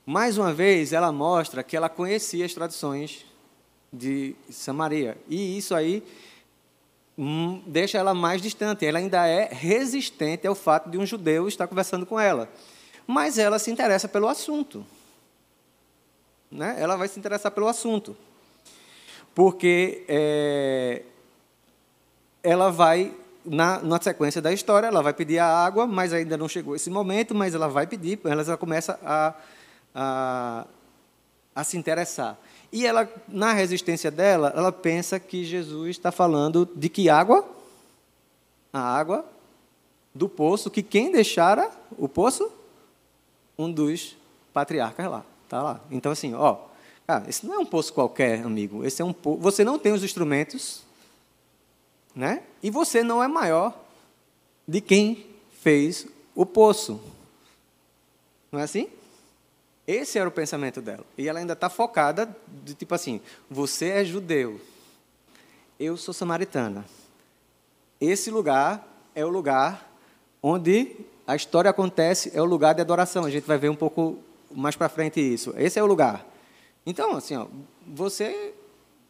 [0.05, 3.25] Mais uma vez, ela mostra que ela conhecia as tradições
[3.91, 5.17] de Samaria.
[5.27, 6.01] E isso aí
[7.17, 8.85] hum, deixa ela mais distante.
[8.85, 12.49] Ela ainda é resistente ao fato de um judeu estar conversando com ela.
[13.07, 14.85] Mas ela se interessa pelo assunto.
[16.51, 16.75] Né?
[16.77, 18.15] Ela vai se interessar pelo assunto.
[19.33, 21.03] Porque é,
[22.43, 23.13] ela vai,
[23.45, 26.89] na, na sequência da história, ela vai pedir a água, mas ainda não chegou esse
[26.89, 29.33] momento, mas ela vai pedir, ela já começa a,
[29.93, 30.67] a,
[31.55, 32.37] a se interessar.
[32.71, 37.47] E ela, na resistência dela, ela pensa que Jesus está falando de que água?
[38.73, 39.25] A água
[40.13, 42.51] do poço, que quem deixara o poço?
[43.57, 44.15] Um dos
[44.53, 45.25] patriarcas lá.
[45.43, 45.81] Está lá.
[45.89, 46.57] Então, assim, ó,
[47.27, 48.83] esse não é um poço qualquer, amigo.
[48.83, 49.39] Esse é um poço.
[49.39, 50.83] Você não tem os instrumentos,
[52.15, 52.43] né?
[52.61, 53.73] E você não é maior
[54.67, 55.25] de quem
[55.61, 56.99] fez o poço.
[58.51, 58.89] Não é assim?
[59.87, 61.05] Esse era o pensamento dela.
[61.17, 64.59] E ela ainda está focada, de tipo assim: você é judeu,
[65.79, 66.85] eu sou samaritana.
[67.99, 69.89] Esse lugar é o lugar
[70.43, 73.25] onde a história acontece, é o lugar de adoração.
[73.25, 74.17] A gente vai ver um pouco
[74.49, 75.53] mais para frente isso.
[75.57, 76.25] Esse é o lugar.
[76.85, 77.47] Então, assim, ó,
[77.85, 78.53] você.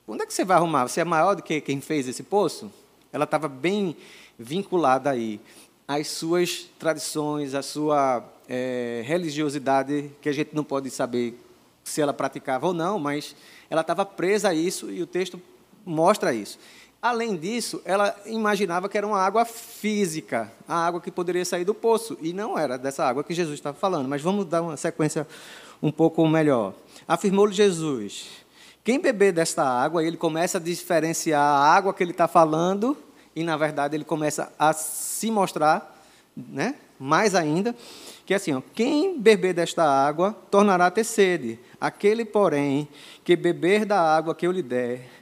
[0.08, 0.88] Onde é que você vai arrumar?
[0.88, 2.72] Você é maior do que quem fez esse poço?
[3.14, 3.96] Ela estava bem
[4.40, 5.40] vinculada aí
[5.88, 11.40] às suas tradições, à sua é, religiosidade, que a gente não pode saber
[11.84, 13.36] se ela praticava ou não, mas
[13.70, 15.40] ela estava presa a isso e o texto
[15.86, 16.58] mostra isso.
[17.02, 21.74] Além disso, ela imaginava que era uma água física, a água que poderia sair do
[21.74, 24.08] poço, e não era dessa água que Jesus estava falando.
[24.08, 25.28] Mas vamos dar uma sequência
[25.82, 26.74] um pouco melhor.
[27.08, 28.28] Afirmou-lhe Jesus:
[28.84, 32.98] quem beber desta água, ele começa a diferenciar a água que ele está falando,
[33.36, 36.04] e na verdade ele começa a se mostrar,
[36.36, 37.76] né, mais ainda,
[38.26, 41.60] que assim, ó, quem beber desta água tornará a ter sede.
[41.80, 42.88] Aquele, porém,
[43.24, 45.17] que beber da água que eu lhe der,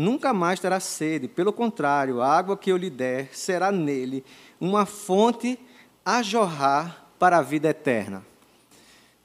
[0.00, 1.28] nunca mais terá sede.
[1.28, 4.24] Pelo contrário, a água que eu lhe der será nele
[4.58, 5.58] uma fonte
[6.04, 8.24] a jorrar para a vida eterna.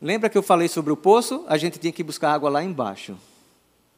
[0.02, 1.46] Lembra que eu falei sobre o poço?
[1.48, 3.18] A gente tinha que buscar água lá embaixo.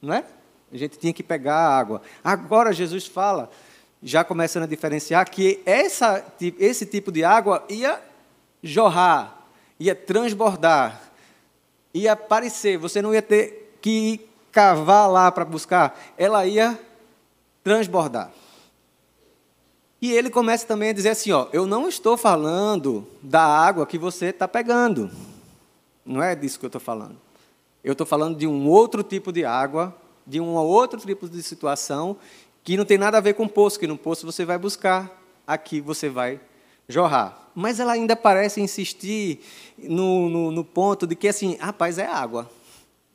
[0.02, 0.24] Não é?
[0.72, 2.02] A gente tinha que pegar a água.
[2.24, 3.50] Agora Jesus fala,
[4.02, 6.24] já começando a diferenciar, que essa,
[6.60, 8.00] esse tipo de água ia
[8.62, 9.48] jorrar,
[9.80, 11.02] ia transbordar,
[11.94, 12.78] ia aparecer.
[12.78, 16.80] Você não ia ter que cavar lá para buscar, ela ia
[17.63, 18.32] transbordar.
[20.02, 24.00] E ele começa também a dizer assim: ó, eu não estou falando da água que
[24.00, 25.12] você está pegando.
[26.04, 27.17] Não é disso que eu estou falando.
[27.84, 32.17] Eu estou falando de um outro tipo de água, de um outro tipo de situação,
[32.63, 35.80] que não tem nada a ver com poço, que no poço você vai buscar, aqui
[35.80, 36.39] você vai
[36.89, 37.38] jorrar.
[37.54, 39.39] Mas ela ainda parece insistir
[39.78, 42.50] no, no, no ponto de que, assim, rapaz, é água.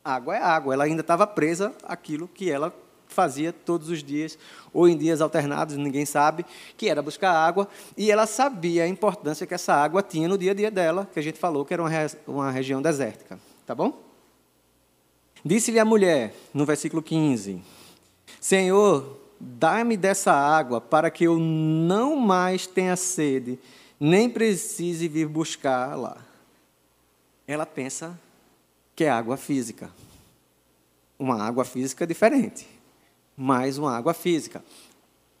[0.03, 0.73] Água é água.
[0.73, 2.73] Ela ainda estava presa àquilo que ela
[3.07, 4.37] fazia todos os dias,
[4.73, 6.43] ou em dias alternados, ninguém sabe,
[6.75, 10.51] que era buscar água, e ela sabia a importância que essa água tinha no dia
[10.51, 11.89] a dia dela, que a gente falou que era uma,
[12.27, 13.39] uma região desértica.
[13.65, 14.01] Tá bom?
[15.45, 17.61] Disse-lhe a mulher, no versículo 15:
[18.41, 23.59] Senhor, dá-me dessa água para que eu não mais tenha sede,
[23.99, 26.17] nem precise vir buscar lá.
[27.45, 28.17] Ela pensa
[28.95, 29.89] que é água física.
[31.17, 32.67] Uma água física diferente,
[33.35, 34.63] mas uma água física.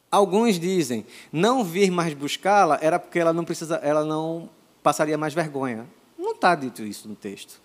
[0.09, 4.49] Alguns dizem, não vir mais buscá-la era porque ela não precisa, ela não
[4.81, 5.87] passaria mais vergonha.
[6.17, 7.59] Não está dito isso no texto.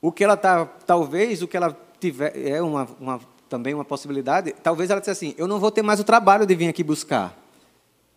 [0.00, 4.52] O que ela está, talvez, o que ela tiver, é uma, uma, também uma possibilidade,
[4.62, 7.36] talvez ela dissesse assim, eu não vou ter mais o trabalho de vir aqui buscar.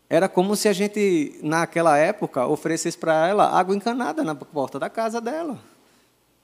[0.10, 4.90] Era como se a gente, naquela época, oferecesse para ela água encanada na porta da
[4.90, 5.60] casa dela.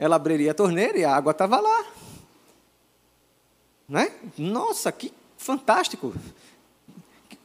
[0.02, 1.84] Ela abriria a torneira e a água estava lá.
[3.88, 4.10] Né?
[4.36, 6.12] Nossa, que fantástico!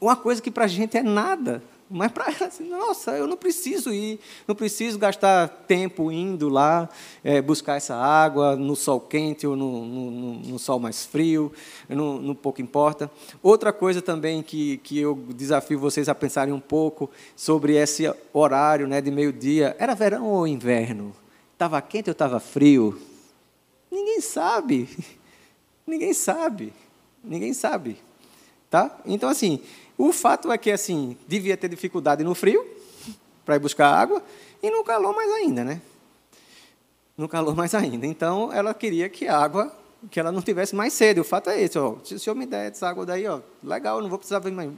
[0.01, 1.61] Uma coisa que para a gente é nada.
[1.87, 6.89] Mas para ela, assim, nossa, eu não preciso ir, não preciso gastar tempo indo lá
[7.23, 11.53] é, buscar essa água no sol quente ou no, no, no sol mais frio,
[11.87, 13.09] não, não pouco importa.
[13.43, 18.87] Outra coisa também que, que eu desafio vocês a pensarem um pouco sobre esse horário
[18.87, 21.13] né, de meio-dia: era verão ou inverno?
[21.57, 23.01] Estava quente ou estava frio?
[23.89, 24.87] Ninguém sabe.
[25.87, 26.71] Ninguém sabe.
[27.23, 27.97] Ninguém sabe.
[28.69, 28.95] Tá?
[29.03, 29.59] Então, assim,
[29.97, 32.63] o fato é que, assim, devia ter dificuldade no frio,
[33.43, 34.21] para ir buscar água,
[34.61, 35.81] e no calor mais ainda, né?
[37.17, 38.05] No calor mais ainda.
[38.05, 39.75] Então, ela queria que a água,
[40.11, 41.19] que ela não tivesse mais sede.
[41.19, 43.99] O fato é esse, ó, se o senhor me der essa água daí, ó, legal,
[43.99, 44.69] não vou precisar mais,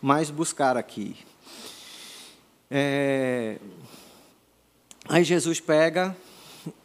[0.00, 1.16] mais buscar aqui.
[2.70, 3.58] É,
[5.12, 6.16] Aí Jesus pega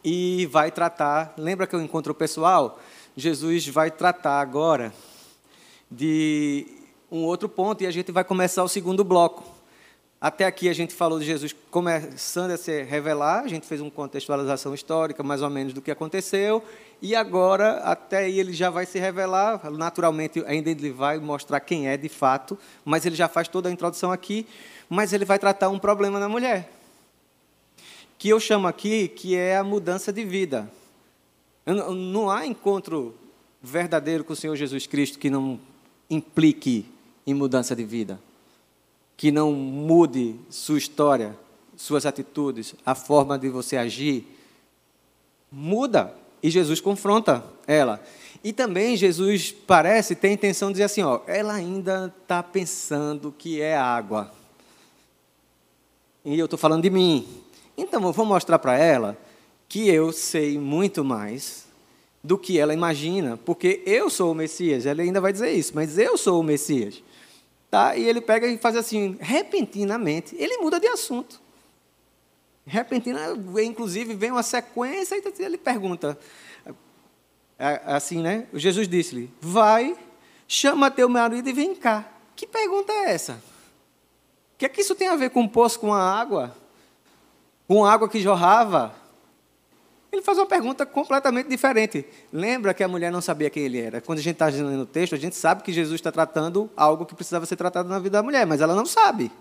[0.04, 1.36] e vai tratar.
[1.38, 2.80] Lembra que eu encontro pessoal?
[3.16, 4.92] Jesus vai tratar agora
[5.92, 6.66] de
[7.12, 9.44] um outro ponto e a gente vai começar o segundo bloco.
[10.20, 13.92] Até aqui a gente falou de Jesus começando a se revelar, a gente fez uma
[13.92, 16.64] contextualização histórica mais ou menos do que aconteceu,
[17.00, 21.88] e agora até aí ele já vai se revelar, naturalmente ainda ele vai mostrar quem
[21.90, 24.48] é de fato, mas ele já faz toda a introdução aqui,
[24.90, 26.72] mas ele vai tratar um problema na mulher,
[28.26, 30.68] que eu chamo aqui que é a mudança de vida.
[31.64, 33.14] Não há encontro
[33.62, 35.60] verdadeiro com o Senhor Jesus Cristo que não
[36.10, 36.88] implique
[37.28, 38.20] em mudança de vida,
[39.16, 41.38] que não mude sua história,
[41.78, 44.26] suas atitudes, a forma de você agir.
[45.52, 46.12] Muda.
[46.42, 48.04] E Jesus confronta ela.
[48.44, 53.32] E também Jesus parece ter a intenção de dizer assim: ó, ela ainda está pensando
[53.38, 54.34] que é água.
[56.26, 57.45] E eu estou falando de mim.
[57.78, 59.18] Então eu vou mostrar para ela
[59.68, 61.66] que eu sei muito mais
[62.24, 64.86] do que ela imagina, porque eu sou o Messias.
[64.86, 67.04] Ela ainda vai dizer isso, mas eu sou o Messias.
[67.70, 67.96] Tá?
[67.96, 71.42] E ele pega e faz assim, repentinamente, ele muda de assunto.
[72.66, 73.20] Repentina,
[73.64, 76.18] inclusive, vem uma sequência e ele pergunta,
[77.86, 78.48] assim, né?
[78.54, 79.96] Jesus disse-lhe: Vai,
[80.48, 82.10] chama teu marido e vem cá.
[82.36, 83.34] Que pergunta é essa?
[83.34, 86.56] O que é que isso tem a ver com um poço com a água?
[87.68, 88.96] Com água que jorrava?
[90.12, 92.06] Ele faz uma pergunta completamente diferente.
[92.32, 94.00] Lembra que a mulher não sabia quem ele era?
[94.00, 97.06] Quando a gente está lendo o texto, a gente sabe que Jesus está tratando algo
[97.06, 99.32] que precisava ser tratado na vida da mulher, mas ela não sabe.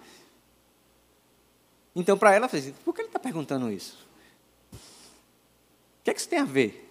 [1.94, 4.04] Então, para ela, fez, por que ele está perguntando isso?
[4.72, 4.76] O
[6.02, 6.90] que é que isso tem a ver?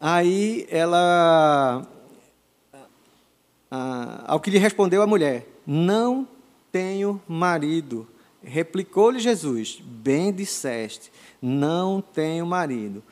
[0.00, 1.84] Aí ela,
[3.70, 6.28] ah, ao que lhe respondeu a mulher, não
[6.70, 8.06] tenho marido.
[8.46, 11.10] Replicou-lhe Jesus: Bem disseste,
[11.42, 13.02] não tenho marido,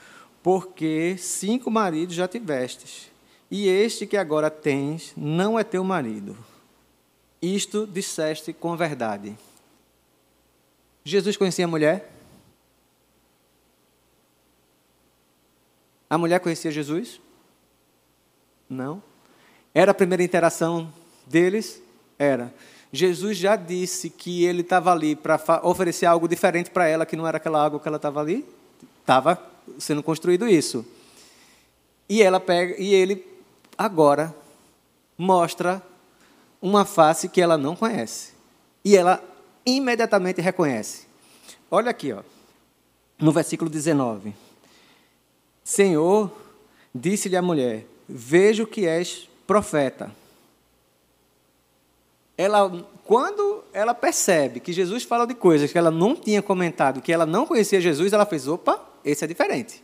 [0.41, 3.11] porque cinco maridos já tivestes,
[3.51, 6.37] e este que agora tens não é teu marido.
[7.43, 9.37] Isto disseste com verdade.
[11.03, 12.11] Jesus conhecia a mulher?
[16.09, 17.21] A mulher conhecia Jesus?
[18.71, 19.03] Não.
[19.75, 20.91] Era a primeira interação
[21.27, 21.83] deles?
[22.17, 22.55] Era.
[22.95, 27.27] Jesus já disse que ele estava ali para oferecer algo diferente para ela, que não
[27.27, 28.47] era aquela água que ela estava ali.
[29.01, 29.37] Estava
[29.81, 30.87] sendo construído isso.
[32.09, 33.27] E ela pega e ele
[33.77, 34.33] agora
[35.19, 35.83] mostra
[36.63, 38.33] uma face que ela não conhece.
[38.85, 39.21] E ela
[39.67, 41.09] imediatamente reconhece.
[41.69, 42.23] Olha aqui, ó,
[43.19, 44.33] no versículo 19.
[45.65, 46.31] Senhor,
[46.95, 50.13] disse-lhe a mulher: Vejo que és profeta
[52.37, 52.71] ela,
[53.05, 57.27] quando ela percebe que Jesus fala de coisas que ela não tinha comentado, que ela
[57.27, 59.83] não conhecia Jesus, ela fez: opa, esse é diferente.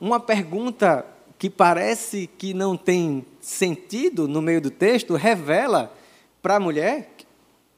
[0.00, 1.04] Uma pergunta
[1.38, 5.92] que parece que não tem sentido no meio do texto revela
[6.42, 7.10] para a mulher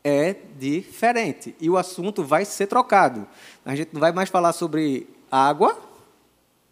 [0.04, 1.54] é diferente.
[1.60, 3.26] E o assunto vai ser trocado.
[3.64, 5.78] A gente não vai mais falar sobre água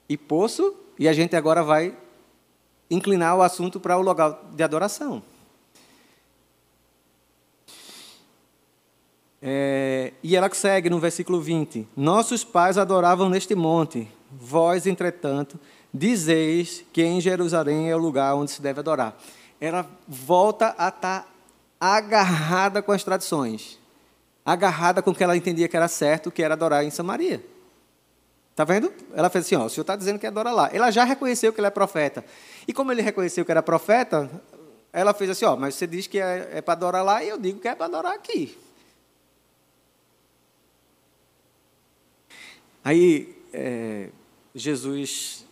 [0.08, 1.94] e poço, e a gente agora vai
[2.90, 5.22] inclinar o assunto para o lugar de adoração.
[9.42, 15.58] É, e ela segue no versículo 20: Nossos pais adoravam neste monte, vós, entretanto,
[15.92, 19.16] dizeis que em Jerusalém é o lugar onde se deve adorar.
[19.60, 21.26] Ela volta a estar
[21.80, 23.78] agarrada com as tradições,
[24.44, 27.42] agarrada com o que ela entendia que era certo, que era adorar em Samaria.
[28.60, 28.92] Está vendo?
[29.14, 30.68] Ela fez assim: ó, o senhor está dizendo que adora lá.
[30.70, 32.22] Ela já reconheceu que ele é profeta.
[32.68, 34.30] E como ele reconheceu que era profeta,
[34.92, 37.38] ela fez assim: ó, mas você diz que é, é para adorar lá e eu
[37.38, 38.58] digo que é para adorar aqui.
[42.84, 44.10] Aí é,
[44.54, 45.46] Jesus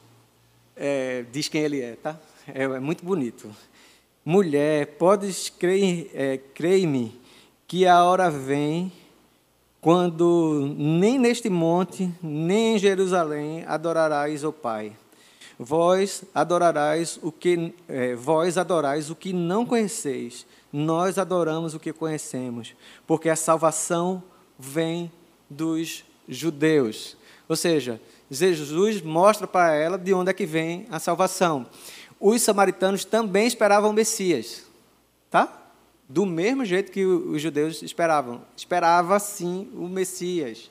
[0.76, 2.20] é, diz quem ele é, tá?
[2.46, 3.56] É, é muito bonito.
[4.22, 7.18] Mulher, podes crer, é, crer-me
[7.66, 8.92] que a hora vem
[9.80, 14.96] quando nem neste monte, nem em Jerusalém adorarás o Pai.
[15.58, 20.46] Vós adorarás o que é, vós adorais o que não conheceis.
[20.72, 22.74] Nós adoramos o que conhecemos,
[23.06, 24.22] porque a salvação
[24.58, 25.10] vem
[25.48, 27.16] dos judeus.
[27.48, 28.00] Ou seja,
[28.30, 31.66] Jesus mostra para ela de onde é que vem a salvação.
[32.20, 34.64] Os samaritanos também esperavam o Messias,
[35.30, 35.67] tá?
[36.08, 38.40] Do mesmo jeito que os judeus esperavam.
[38.56, 40.70] Esperava, sim, o Messias.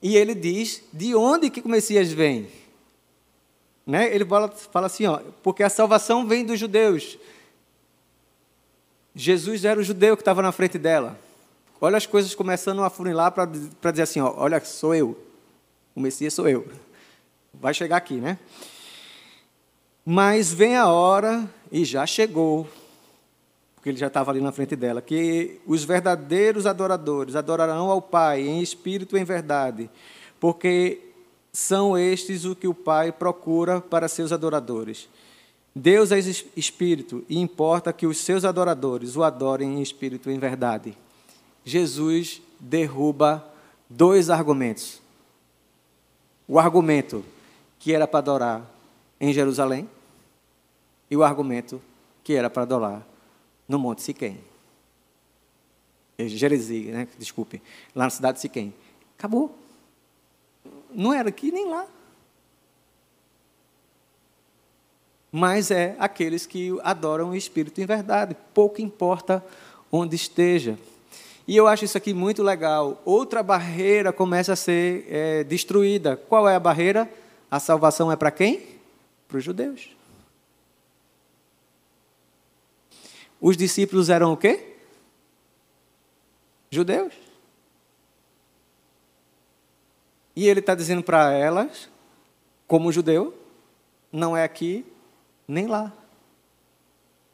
[0.00, 2.48] E ele diz de onde que o Messias vem.
[3.86, 4.14] Né?
[4.14, 7.18] Ele fala, assim, ó, porque a salvação vem dos judeus.
[9.14, 11.18] Jesus era o judeu que estava na frente dela.
[11.80, 15.18] Olha as coisas começando a funilar para dizer assim, ó, olha, sou eu.
[15.94, 16.66] O Messias sou eu.
[17.52, 18.38] vai chegar aqui, né?
[20.04, 22.66] Mas vem a hora, e já chegou,
[23.88, 28.42] porque ele já estava ali na frente dela, que os verdadeiros adoradores adorarão ao Pai
[28.42, 29.88] em espírito e em verdade,
[30.38, 31.00] porque
[31.52, 35.08] são estes o que o Pai procura para seus adoradores.
[35.74, 40.38] Deus é espírito e importa que os seus adoradores o adorem em espírito e em
[40.38, 40.94] verdade.
[41.64, 43.42] Jesus derruba
[43.88, 45.00] dois argumentos.
[46.46, 47.24] O argumento
[47.78, 48.70] que era para adorar
[49.18, 49.88] em Jerusalém
[51.10, 51.80] e o argumento
[52.22, 53.08] que era para adorar
[53.68, 54.40] no Monte Siquém.
[56.18, 57.06] Jerezi, né?
[57.16, 57.62] desculpe,
[57.94, 58.74] lá na cidade de Siquém.
[59.16, 59.56] Acabou.
[60.90, 61.86] Não era aqui nem lá.
[65.30, 68.36] Mas é aqueles que adoram o Espírito em verdade.
[68.54, 69.44] Pouco importa
[69.92, 70.78] onde esteja.
[71.46, 73.00] E eu acho isso aqui muito legal.
[73.04, 76.16] Outra barreira começa a ser é, destruída.
[76.16, 77.08] Qual é a barreira?
[77.50, 78.62] A salvação é para quem?
[79.28, 79.97] Para os judeus.
[83.40, 84.76] Os discípulos eram o quê?
[86.70, 87.14] Judeus.
[90.34, 91.88] E ele está dizendo para elas,
[92.66, 93.36] como judeu,
[94.12, 94.84] não é aqui
[95.46, 95.92] nem lá.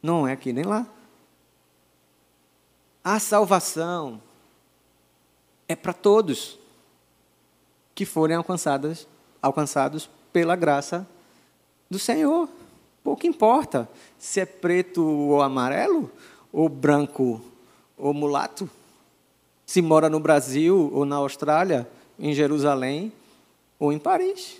[0.01, 0.87] Não é aqui nem lá.
[3.03, 4.21] A salvação
[5.67, 6.57] é para todos
[7.93, 9.07] que forem alcançados,
[9.41, 11.07] alcançados pela graça
[11.89, 12.49] do Senhor.
[13.05, 13.87] Pouco importa
[14.17, 16.09] se é preto ou amarelo,
[16.51, 17.39] ou branco
[17.95, 18.67] ou mulato,
[19.63, 21.87] se mora no Brasil ou na Austrália,
[22.17, 23.13] em Jerusalém
[23.77, 24.57] ou em Paris.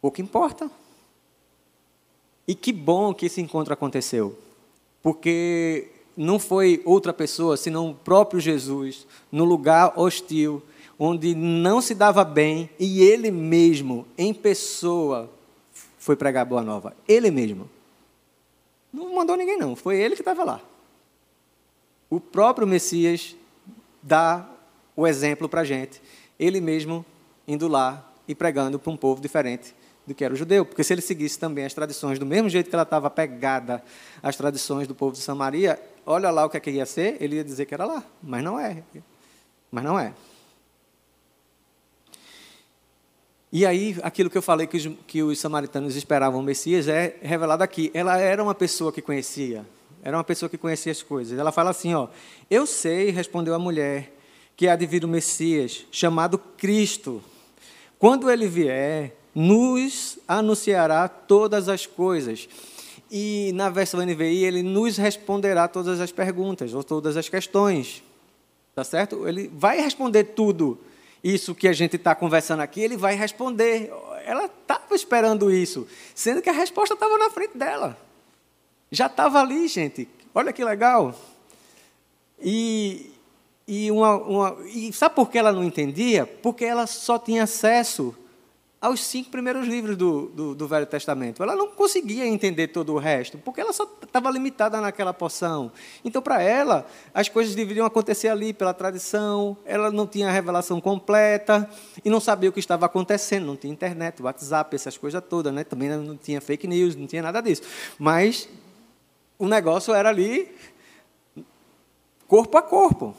[0.00, 0.70] Pouco importa.
[2.48, 4.38] E que bom que esse encontro aconteceu,
[5.02, 10.62] porque não foi outra pessoa, senão o próprio Jesus, no lugar hostil,
[10.98, 15.28] onde não se dava bem, e ele mesmo, em pessoa,
[16.00, 16.96] foi pregar boa nova.
[17.06, 17.68] Ele mesmo.
[18.90, 19.76] Não mandou ninguém, não.
[19.76, 20.60] Foi ele que estava lá.
[22.08, 23.36] O próprio Messias
[24.02, 24.48] dá
[24.96, 26.02] o exemplo para a gente.
[26.38, 27.04] Ele mesmo
[27.46, 29.74] indo lá e pregando para um povo diferente
[30.06, 30.64] do que era o judeu.
[30.64, 33.84] Porque se ele seguisse também as tradições do mesmo jeito que ela estava pegada
[34.22, 37.36] às tradições do povo de Samaria, olha lá o que, é que ia ser, ele
[37.36, 38.02] ia dizer que era lá.
[38.22, 38.82] Mas não é.
[39.70, 40.14] Mas não é.
[43.52, 47.16] E aí, aquilo que eu falei que os, que os samaritanos esperavam o Messias é
[47.20, 47.90] revelado aqui.
[47.92, 49.66] Ela era uma pessoa que conhecia,
[50.04, 51.36] era uma pessoa que conhecia as coisas.
[51.36, 52.06] Ela fala assim: ó,
[52.48, 54.14] Eu sei, respondeu a mulher,
[54.56, 57.20] que há de vir o Messias, chamado Cristo.
[57.98, 62.48] Quando ele vier, nos anunciará todas as coisas.
[63.10, 68.04] E na versão NVI, ele nos responderá todas as perguntas, ou todas as questões.
[68.76, 69.26] Tá certo?
[69.26, 70.78] Ele vai responder tudo
[71.22, 73.92] isso que a gente está conversando aqui, ele vai responder.
[74.24, 77.96] Ela estava esperando isso, sendo que a resposta estava na frente dela.
[78.90, 80.08] Já estava ali, gente.
[80.34, 81.14] Olha que legal.
[82.40, 83.12] E,
[83.68, 86.26] e, uma, uma, e sabe por que ela não entendia?
[86.26, 88.16] Porque ela só tinha acesso
[88.80, 91.42] aos cinco primeiros livros do, do, do, Velho Testamento.
[91.42, 95.70] Ela não conseguia entender todo o resto, porque ela só estava limitada naquela porção.
[96.02, 100.80] Então, para ela, as coisas deveriam acontecer ali pela tradição, ela não tinha a revelação
[100.80, 101.68] completa
[102.02, 105.62] e não sabia o que estava acontecendo, não tinha internet, WhatsApp, essas coisas todas, né?
[105.62, 107.62] também não tinha fake news, não tinha nada disso.
[107.98, 108.48] Mas
[109.38, 110.50] o negócio era ali,
[112.26, 113.14] corpo a corpo.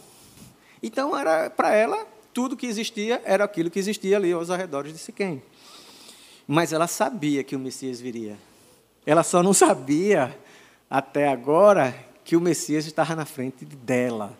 [0.82, 4.98] Então, era para ela, tudo que existia era aquilo que existia ali aos arredores de
[4.98, 5.44] Siquém.
[6.54, 8.38] Mas ela sabia que o Messias viria.
[9.06, 10.38] Ela só não sabia,
[10.90, 11.96] até agora,
[12.26, 14.38] que o Messias estava na frente dela.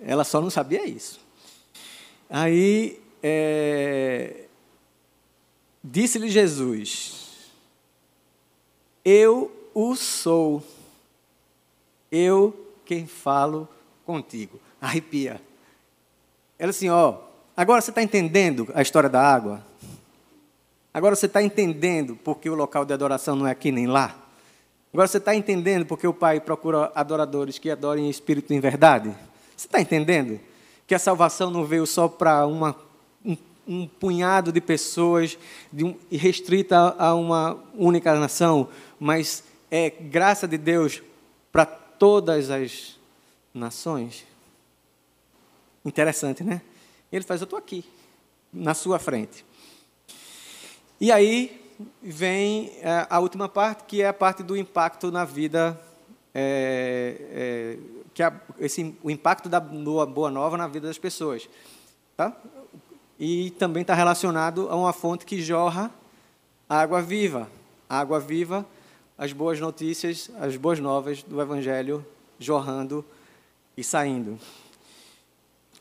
[0.00, 1.20] Ela só não sabia isso.
[2.28, 4.46] Aí, é,
[5.80, 7.52] disse-lhe Jesus:
[9.04, 10.60] Eu o sou,
[12.10, 13.68] eu quem falo
[14.04, 14.60] contigo.
[14.80, 15.40] Arrepia.
[16.58, 17.20] Ela assim, ó,
[17.56, 19.64] agora você está entendendo a história da água?
[20.94, 24.16] Agora você está entendendo porque o local de adoração não é aqui nem lá?
[24.92, 29.08] Agora você está entendendo porque o Pai procura adoradores que adorem em espírito em verdade?
[29.56, 30.38] Você está entendendo
[30.86, 32.72] que a salvação não veio só para um,
[33.66, 35.36] um, punhado de pessoas
[35.72, 38.68] de um, restrita a uma única nação,
[39.00, 39.42] mas
[39.72, 41.02] é graça de Deus
[41.50, 42.96] para todas as
[43.52, 44.24] nações?
[45.84, 46.62] Interessante, né?
[47.10, 47.84] Ele faz, eu estou aqui,
[48.52, 49.44] na sua frente.
[51.00, 51.60] E aí
[52.02, 55.80] vem é, a última parte, que é a parte do impacto na vida,
[56.34, 57.78] é, é,
[58.12, 61.48] que é esse, o impacto da boa nova na vida das pessoas.
[62.16, 62.32] Tá?
[63.18, 65.90] e também está relacionado a uma fonte que jorra
[66.68, 67.48] água viva.
[67.88, 68.66] Água viva,
[69.16, 72.04] as boas notícias, as boas novas do Evangelho
[72.38, 73.04] jorrando
[73.76, 74.38] e saindo.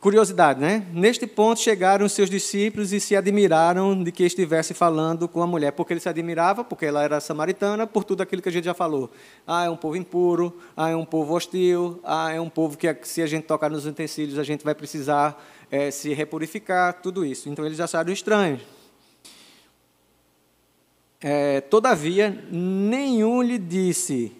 [0.03, 0.85] Curiosidade, né?
[0.91, 5.47] Neste ponto chegaram os seus discípulos e se admiraram de que estivesse falando com a
[5.47, 5.71] mulher.
[5.71, 8.73] Porque ele se admirava, porque ela era samaritana, por tudo aquilo que a gente já
[8.73, 9.09] falou.
[9.47, 12.93] Ah, é um povo impuro, ah, é um povo hostil, ah, é um povo que
[13.03, 15.41] se a gente tocar nos utensílios a gente vai precisar
[15.71, 17.47] é, se repurificar, tudo isso.
[17.47, 18.59] Então eles acharam estranho.
[21.21, 24.35] É, todavia, nenhum lhe disse: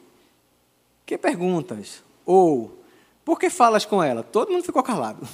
[1.06, 2.04] Que perguntas?
[2.26, 2.84] Ou,
[3.24, 4.24] por que falas com ela?
[4.24, 5.26] Todo mundo ficou calado.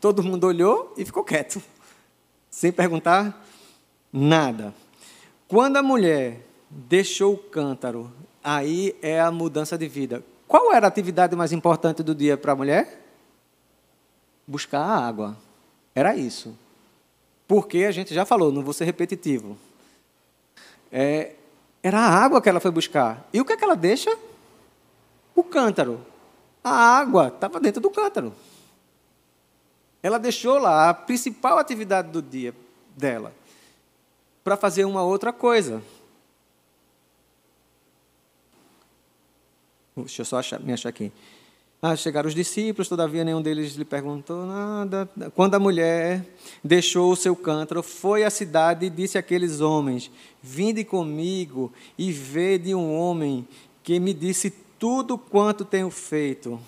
[0.00, 1.62] Todo mundo olhou e ficou quieto,
[2.50, 3.46] sem perguntar
[4.12, 4.74] nada.
[5.46, 8.12] Quando a mulher deixou o cântaro,
[8.42, 10.24] aí é a mudança de vida.
[10.46, 13.04] Qual era a atividade mais importante do dia para a mulher?
[14.46, 15.36] Buscar a água.
[15.94, 16.56] Era isso.
[17.46, 19.56] Porque a gente já falou, não vou ser repetitivo.
[20.90, 21.34] É,
[21.82, 23.28] era a água que ela foi buscar.
[23.32, 24.16] E o que, é que ela deixa?
[25.34, 26.00] O cântaro.
[26.64, 28.32] A água estava dentro do cântaro.
[30.08, 32.54] Ela deixou lá a principal atividade do dia
[32.96, 33.30] dela
[34.42, 35.82] para fazer uma outra coisa.
[39.94, 41.12] Deixa eu só achar, me achar aqui.
[41.82, 45.06] Ah, chegaram os discípulos, todavia nenhum deles lhe perguntou nada.
[45.34, 46.24] Quando a mulher
[46.64, 50.10] deixou o seu cântaro, foi à cidade e disse àqueles homens:
[50.42, 53.46] Vinde comigo e vede um homem
[53.82, 56.58] que me disse tudo quanto tenho feito.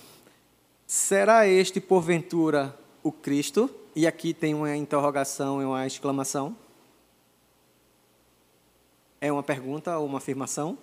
[0.87, 6.57] Será este, porventura, o Cristo, e aqui tem uma interrogação e uma exclamação.
[9.21, 10.79] É uma pergunta ou uma afirmação?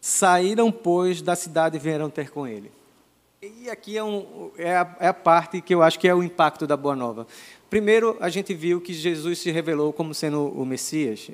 [0.00, 2.70] Saíram, pois, da cidade e vieram ter com ele.
[3.40, 6.22] E aqui é, um, é, a, é, a, parte que eu acho que é o
[6.22, 7.26] impacto da Boa Nova.
[7.68, 11.30] Primeiro, a gente viu que Jesus se revelou como sendo o Messias.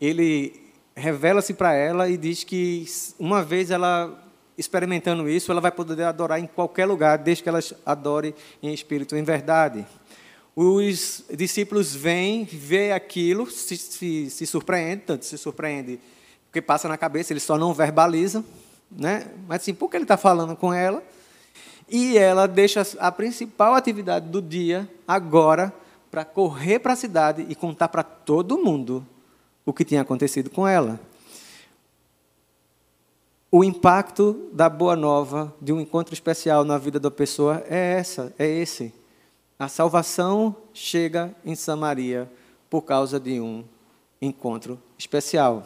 [0.00, 0.62] Ele
[0.94, 2.86] revela-se para ela e diz que
[3.18, 4.25] uma vez ela
[4.56, 9.16] experimentando isso, ela vai poder adorar em qualquer lugar, desde que ela adore em espírito
[9.16, 9.86] em verdade.
[10.54, 16.00] Os discípulos vêm, vê aquilo, se, se, se surpreendem, tanto se surpreende
[16.56, 18.42] porque passa na cabeça, eles só não verbalizam,
[18.90, 19.26] né?
[19.46, 21.02] mas assim, por que ele está falando com ela?
[21.86, 25.70] E ela deixa a principal atividade do dia agora
[26.10, 29.06] para correr para a cidade e contar para todo mundo
[29.66, 30.98] o que tinha acontecido com ela
[33.50, 38.34] o impacto da boa nova, de um encontro especial na vida da pessoa é essa,
[38.38, 38.92] é esse.
[39.58, 42.30] A salvação chega em Samaria
[42.68, 43.64] por causa de um
[44.20, 45.64] encontro especial.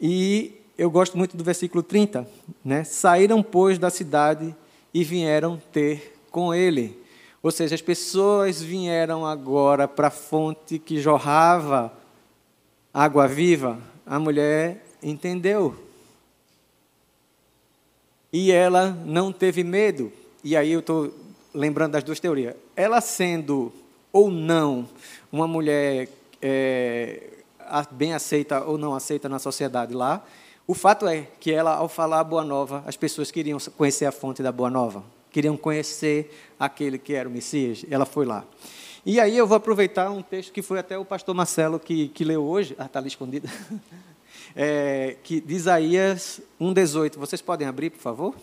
[0.00, 2.28] E eu gosto muito do versículo 30,
[2.64, 2.84] né?
[2.84, 4.54] Saíram pois da cidade
[4.92, 7.00] e vieram ter com ele.
[7.42, 11.92] Ou seja, as pessoas vieram agora para a fonte que jorrava
[12.92, 13.78] água viva.
[14.04, 15.87] A mulher entendeu
[18.32, 20.12] e ela não teve medo.
[20.42, 21.12] E aí eu estou
[21.54, 22.54] lembrando das duas teorias.
[22.76, 23.72] Ela sendo
[24.12, 24.88] ou não
[25.30, 26.08] uma mulher
[26.40, 27.22] é,
[27.90, 30.24] bem aceita ou não aceita na sociedade lá,
[30.66, 34.12] o fato é que ela, ao falar a Boa Nova, as pessoas queriam conhecer a
[34.12, 37.86] fonte da Boa Nova, queriam conhecer aquele que era o Messias.
[37.90, 38.44] Ela foi lá.
[39.06, 42.22] E aí eu vou aproveitar um texto que foi até o pastor Marcelo que, que
[42.22, 42.76] leu hoje.
[42.78, 43.48] Ah, está ali escondido.
[44.54, 47.16] é, que, de Isaías 1,18.
[47.16, 48.34] Vocês podem abrir, por favor?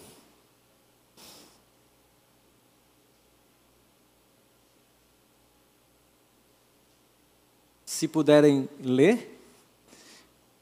[7.85, 9.39] Se puderem ler.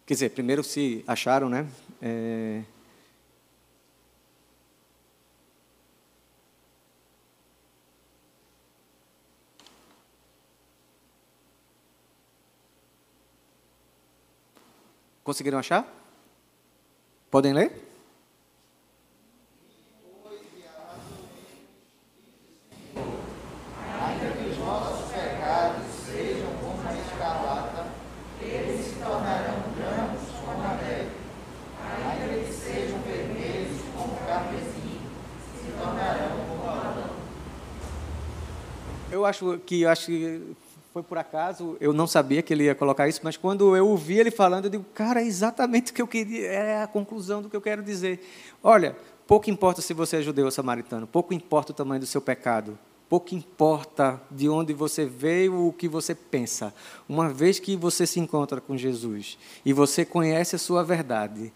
[0.05, 1.67] Quer dizer, primeiro se acharam, né?
[2.01, 2.61] É,
[15.23, 15.87] Conseguiram achar?
[17.31, 17.93] Podem ler?
[39.09, 40.55] Eu acho que acho que
[40.93, 44.19] foi por acaso, eu não sabia que ele ia colocar isso, mas quando eu ouvi
[44.19, 47.49] ele falando, eu digo, cara, é exatamente o que eu queria, é a conclusão do
[47.49, 48.23] que eu quero dizer.
[48.61, 52.21] Olha, pouco importa se você é judeu ou samaritano, pouco importa o tamanho do seu
[52.21, 52.77] pecado,
[53.09, 56.71] pouco importa de onde você veio, o que você pensa.
[57.09, 61.51] Uma vez que você se encontra com Jesus e você conhece a sua verdade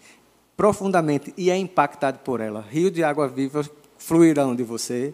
[0.55, 3.63] profundamente e é impactado por ela, rio de água viva
[3.99, 5.13] fluirão de você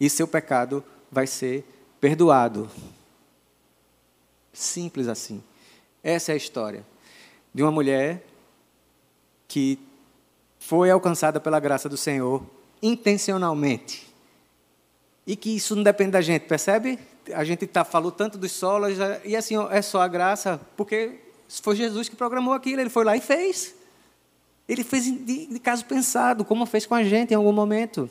[0.00, 1.64] e seu pecado vai ser
[2.00, 2.68] perdoado.
[4.52, 5.42] Simples assim.
[6.02, 6.84] Essa é a história
[7.54, 8.24] de uma mulher
[9.46, 9.78] que
[10.58, 12.44] foi alcançada pela graça do Senhor
[12.82, 14.08] intencionalmente.
[15.26, 16.98] E que isso não depende da gente, percebe?
[17.32, 21.20] A gente tá, falou tanto dos solos, e assim, é só a graça, porque
[21.62, 23.74] foi Jesus que programou aquilo, ele foi lá e fez.
[24.68, 28.08] Ele fez de, de caso pensado, como fez com a gente em algum momento.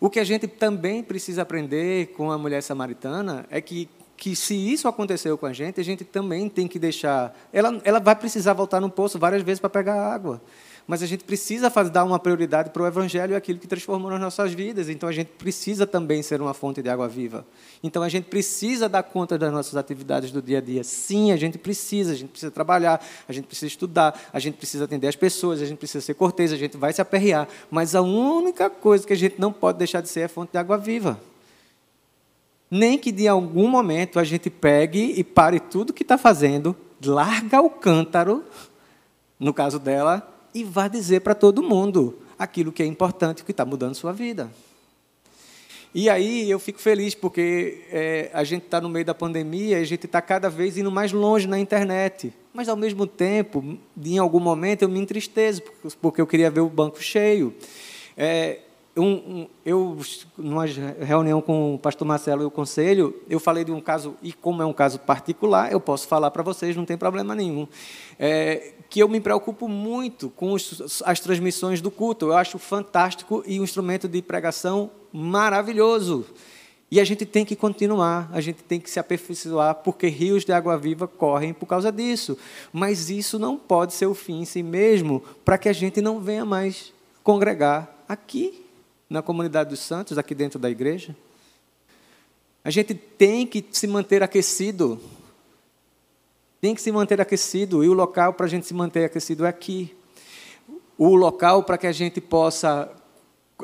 [0.00, 4.54] O que a gente também precisa aprender com a mulher samaritana é que que se
[4.54, 7.36] isso aconteceu com a gente, a gente também tem que deixar.
[7.52, 10.40] Ela, ela vai precisar voltar no poço várias vezes para pegar água.
[10.86, 14.10] Mas a gente precisa fazer, dar uma prioridade para o Evangelho e aquilo que transformou
[14.10, 14.88] nas nossas vidas.
[14.88, 17.46] Então a gente precisa também ser uma fonte de água viva.
[17.82, 20.82] Então a gente precisa dar conta das nossas atividades do dia a dia.
[20.82, 22.12] Sim, a gente precisa.
[22.12, 25.66] A gente precisa trabalhar, a gente precisa estudar, a gente precisa atender as pessoas, a
[25.66, 27.46] gente precisa ser cortês, a gente vai se aperrear.
[27.70, 30.58] Mas a única coisa que a gente não pode deixar de ser é fonte de
[30.58, 31.18] água viva
[32.74, 37.60] nem que de algum momento a gente pegue e pare tudo que está fazendo, larga
[37.60, 38.42] o cântaro,
[39.38, 43.66] no caso dela, e vá dizer para todo mundo aquilo que é importante, que está
[43.66, 44.50] mudando sua vida.
[45.94, 49.84] E aí eu fico feliz porque é, a gente está no meio da pandemia a
[49.84, 52.32] gente está cada vez indo mais longe na internet.
[52.54, 55.62] Mas, ao mesmo tempo, em algum momento, eu me entristeço,
[56.00, 57.54] porque eu queria ver o banco cheio.
[58.16, 58.60] É,
[58.96, 59.96] um, um, eu,
[60.36, 64.32] numa reunião com o pastor Marcelo e o conselho, eu falei de um caso, e
[64.32, 67.66] como é um caso particular, eu posso falar para vocês, não tem problema nenhum,
[68.18, 72.26] é, que eu me preocupo muito com os, as transmissões do culto.
[72.26, 76.26] Eu acho fantástico e um instrumento de pregação maravilhoso.
[76.90, 80.52] E a gente tem que continuar, a gente tem que se aperfeiçoar, porque rios de
[80.52, 82.36] água viva correm por causa disso.
[82.70, 86.20] Mas isso não pode ser o fim em si mesmo, para que a gente não
[86.20, 86.92] venha mais
[87.24, 88.62] congregar aqui
[89.12, 91.14] na comunidade dos santos, aqui dentro da igreja.
[92.64, 94.98] A gente tem que se manter aquecido.
[96.60, 97.84] Tem que se manter aquecido.
[97.84, 99.94] E o local para a gente se manter aquecido é aqui.
[100.96, 102.90] O local para que a gente possa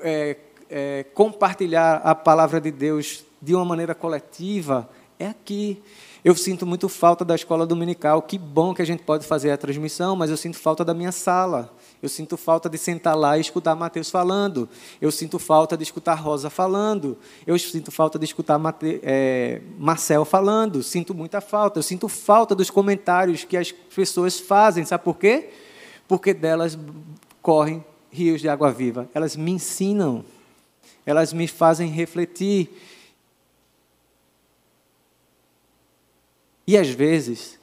[0.03, 0.37] é,
[0.69, 4.89] é, compartilhar a palavra de Deus de uma maneira coletiva
[5.19, 5.83] é aqui.
[6.23, 8.21] Eu sinto muito falta da escola dominical.
[8.21, 11.13] Que bom que a gente pode fazer a transmissão, mas eu sinto falta da minha
[11.13, 11.73] sala.
[12.01, 14.69] Eu sinto falta de sentar lá e escutar Mateus falando.
[15.01, 17.19] Eu sinto falta de escutar Rosa falando.
[17.45, 20.83] Eu sinto falta de escutar Mate, é, Marcel falando.
[20.83, 21.81] Sinto muita falta.
[21.81, 24.85] Eu sinto falta dos comentários que as pessoas fazem.
[24.85, 25.51] Sabe por quê?
[26.07, 26.79] Porque delas
[27.43, 29.09] correm rios de água viva.
[29.13, 30.25] Elas me ensinam.
[31.05, 32.71] Elas me fazem refletir.
[36.65, 37.59] E às vezes,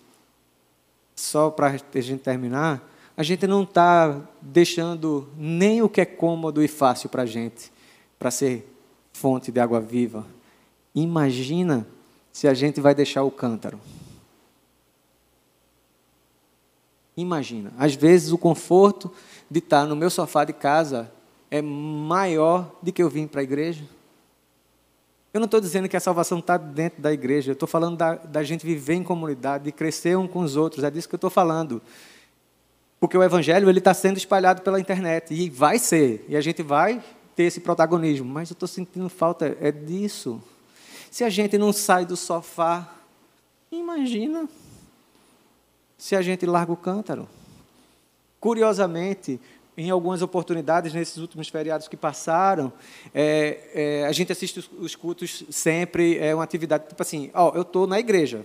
[1.15, 6.61] só para a gente terminar, a gente não está deixando nem o que é cômodo
[6.61, 7.71] e fácil para a gente,
[8.19, 8.67] para ser
[9.13, 10.25] fonte de água viva.
[10.93, 11.87] Imagina
[12.31, 13.79] se a gente vai deixar o cântaro.
[17.15, 17.71] Imagina.
[17.77, 19.09] Às vezes o conforto
[19.49, 21.09] de estar no meu sofá de casa
[21.49, 23.85] é maior do que eu vim para a igreja.
[25.33, 28.15] Eu não estou dizendo que a salvação está dentro da igreja, eu estou falando da,
[28.15, 31.17] da gente viver em comunidade, de crescer um com os outros, é disso que eu
[31.17, 31.81] estou falando.
[33.05, 36.63] Porque o evangelho ele está sendo espalhado pela internet e vai ser, e a gente
[36.63, 37.03] vai
[37.35, 38.27] ter esse protagonismo.
[38.27, 40.41] Mas eu estou sentindo falta é disso.
[41.11, 42.91] Se a gente não sai do sofá,
[43.71, 44.49] imagina
[45.95, 47.29] se a gente larga o cântaro.
[48.39, 49.39] Curiosamente,
[49.77, 52.73] em algumas oportunidades, nesses últimos feriados que passaram,
[53.13, 57.51] é, é, a gente assiste os, os, cultos sempre, é uma atividade tipo assim, ó,
[57.53, 58.43] eu estou na igreja,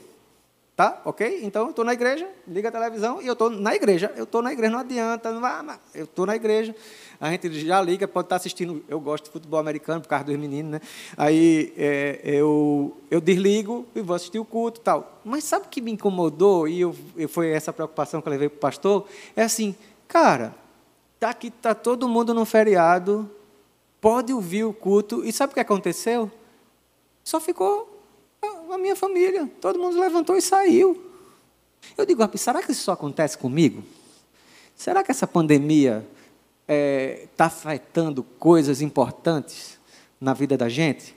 [0.81, 0.99] Tá?
[1.05, 1.41] Ok?
[1.43, 4.11] Então eu estou na igreja, liga a televisão e eu estou na igreja.
[4.17, 6.75] Eu estou na igreja, não adianta, não vai, eu estou na igreja.
[7.21, 8.83] A gente já liga, pode estar assistindo.
[8.89, 10.81] Eu gosto de futebol americano por causa dos meninos, né?
[11.19, 15.21] Aí é, eu, eu desligo e vou assistir o culto tal.
[15.23, 18.49] Mas sabe o que me incomodou e eu, eu foi essa preocupação que eu levei
[18.49, 19.07] para o pastor?
[19.37, 19.77] É assim,
[20.09, 20.55] cara,
[21.19, 23.31] tá aqui está todo mundo no feriado,
[24.01, 26.31] pode ouvir o culto e sabe o que aconteceu?
[27.23, 27.90] Só ficou
[28.43, 29.51] a minha família.
[29.61, 31.11] Todo mundo levantou e saiu.
[31.97, 33.83] Eu digo, será que isso só acontece comigo?
[34.77, 36.07] Será que essa pandemia
[36.63, 39.79] está é, tá afetando coisas importantes
[40.21, 41.15] na vida da gente?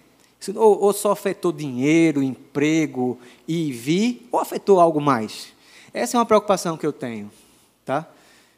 [0.55, 3.17] Ou, ou só afetou dinheiro, emprego
[3.47, 5.53] e vi, ou afetou algo mais?
[5.93, 7.31] Essa é uma preocupação que eu tenho,
[7.85, 8.05] tá?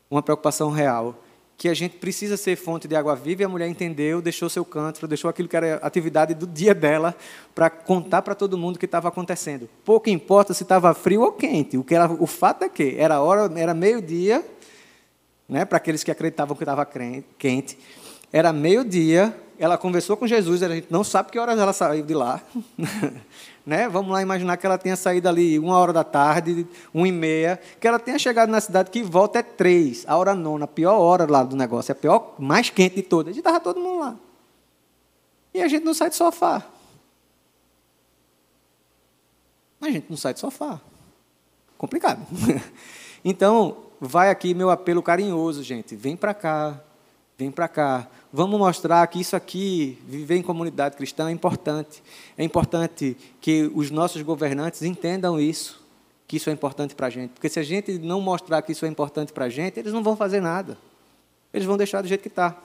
[0.10, 1.16] Uma preocupação real
[1.58, 4.66] que a gente precisa ser fonte de água viva e a mulher entendeu, deixou seu
[4.66, 7.16] cântaro, deixou aquilo que era atividade do dia dela
[7.54, 9.70] para contar para todo mundo o que estava acontecendo.
[9.84, 11.78] Pouco importa se estava frio ou quente.
[11.78, 14.46] O que era, o fato é que era hora, era meio-dia,
[15.48, 16.86] né, para aqueles que acreditavam que estava
[17.38, 17.78] quente.
[18.36, 22.14] Era meio-dia, ela conversou com Jesus, a gente não sabe que horas ela saiu de
[22.14, 22.42] lá.
[23.66, 23.88] né?
[23.88, 27.58] Vamos lá imaginar que ela tenha saído ali uma hora da tarde, uma e meia,
[27.80, 31.00] que ela tenha chegado na cidade que volta é três, a hora nona, a pior
[31.00, 33.32] hora lá do negócio, é a pior, mais quente de todas.
[33.32, 34.18] A gente estava todo mundo lá.
[35.54, 36.62] E a gente não sai do sofá.
[39.80, 40.82] A gente não sai do sofá.
[41.78, 42.20] Complicado.
[43.24, 45.96] então, vai aqui meu apelo carinhoso, gente.
[45.96, 46.82] Vem para cá,
[47.38, 48.10] vem para cá.
[48.36, 52.04] Vamos mostrar que isso aqui, viver em comunidade cristã, é importante.
[52.38, 55.82] É importante que os nossos governantes entendam isso,
[56.28, 57.32] que isso é importante para a gente.
[57.32, 60.04] Porque se a gente não mostrar que isso é importante para a gente, eles não
[60.04, 60.78] vão fazer nada.
[61.54, 62.62] Eles vão deixar do jeito que está.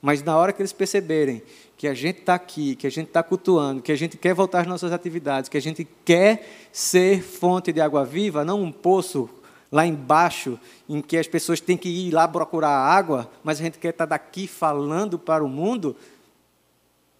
[0.00, 1.42] Mas na hora que eles perceberem
[1.76, 4.62] que a gente está aqui, que a gente está cultuando, que a gente quer voltar
[4.62, 9.28] às nossas atividades, que a gente quer ser fonte de água viva, não um poço
[9.74, 10.56] lá embaixo,
[10.88, 14.06] em que as pessoas têm que ir lá procurar água, mas a gente quer estar
[14.06, 15.96] daqui falando para o mundo.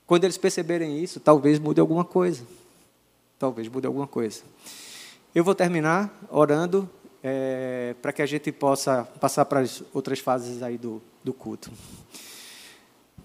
[0.07, 2.45] Quando eles perceberem isso, talvez mude alguma coisa.
[3.41, 4.45] Talvez mude alguma coisa.
[5.35, 6.89] Eu vou terminar orando
[7.25, 11.73] é, para que a gente possa passar para as outras fases aí do, do culto.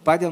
[0.03, 0.31] Pai de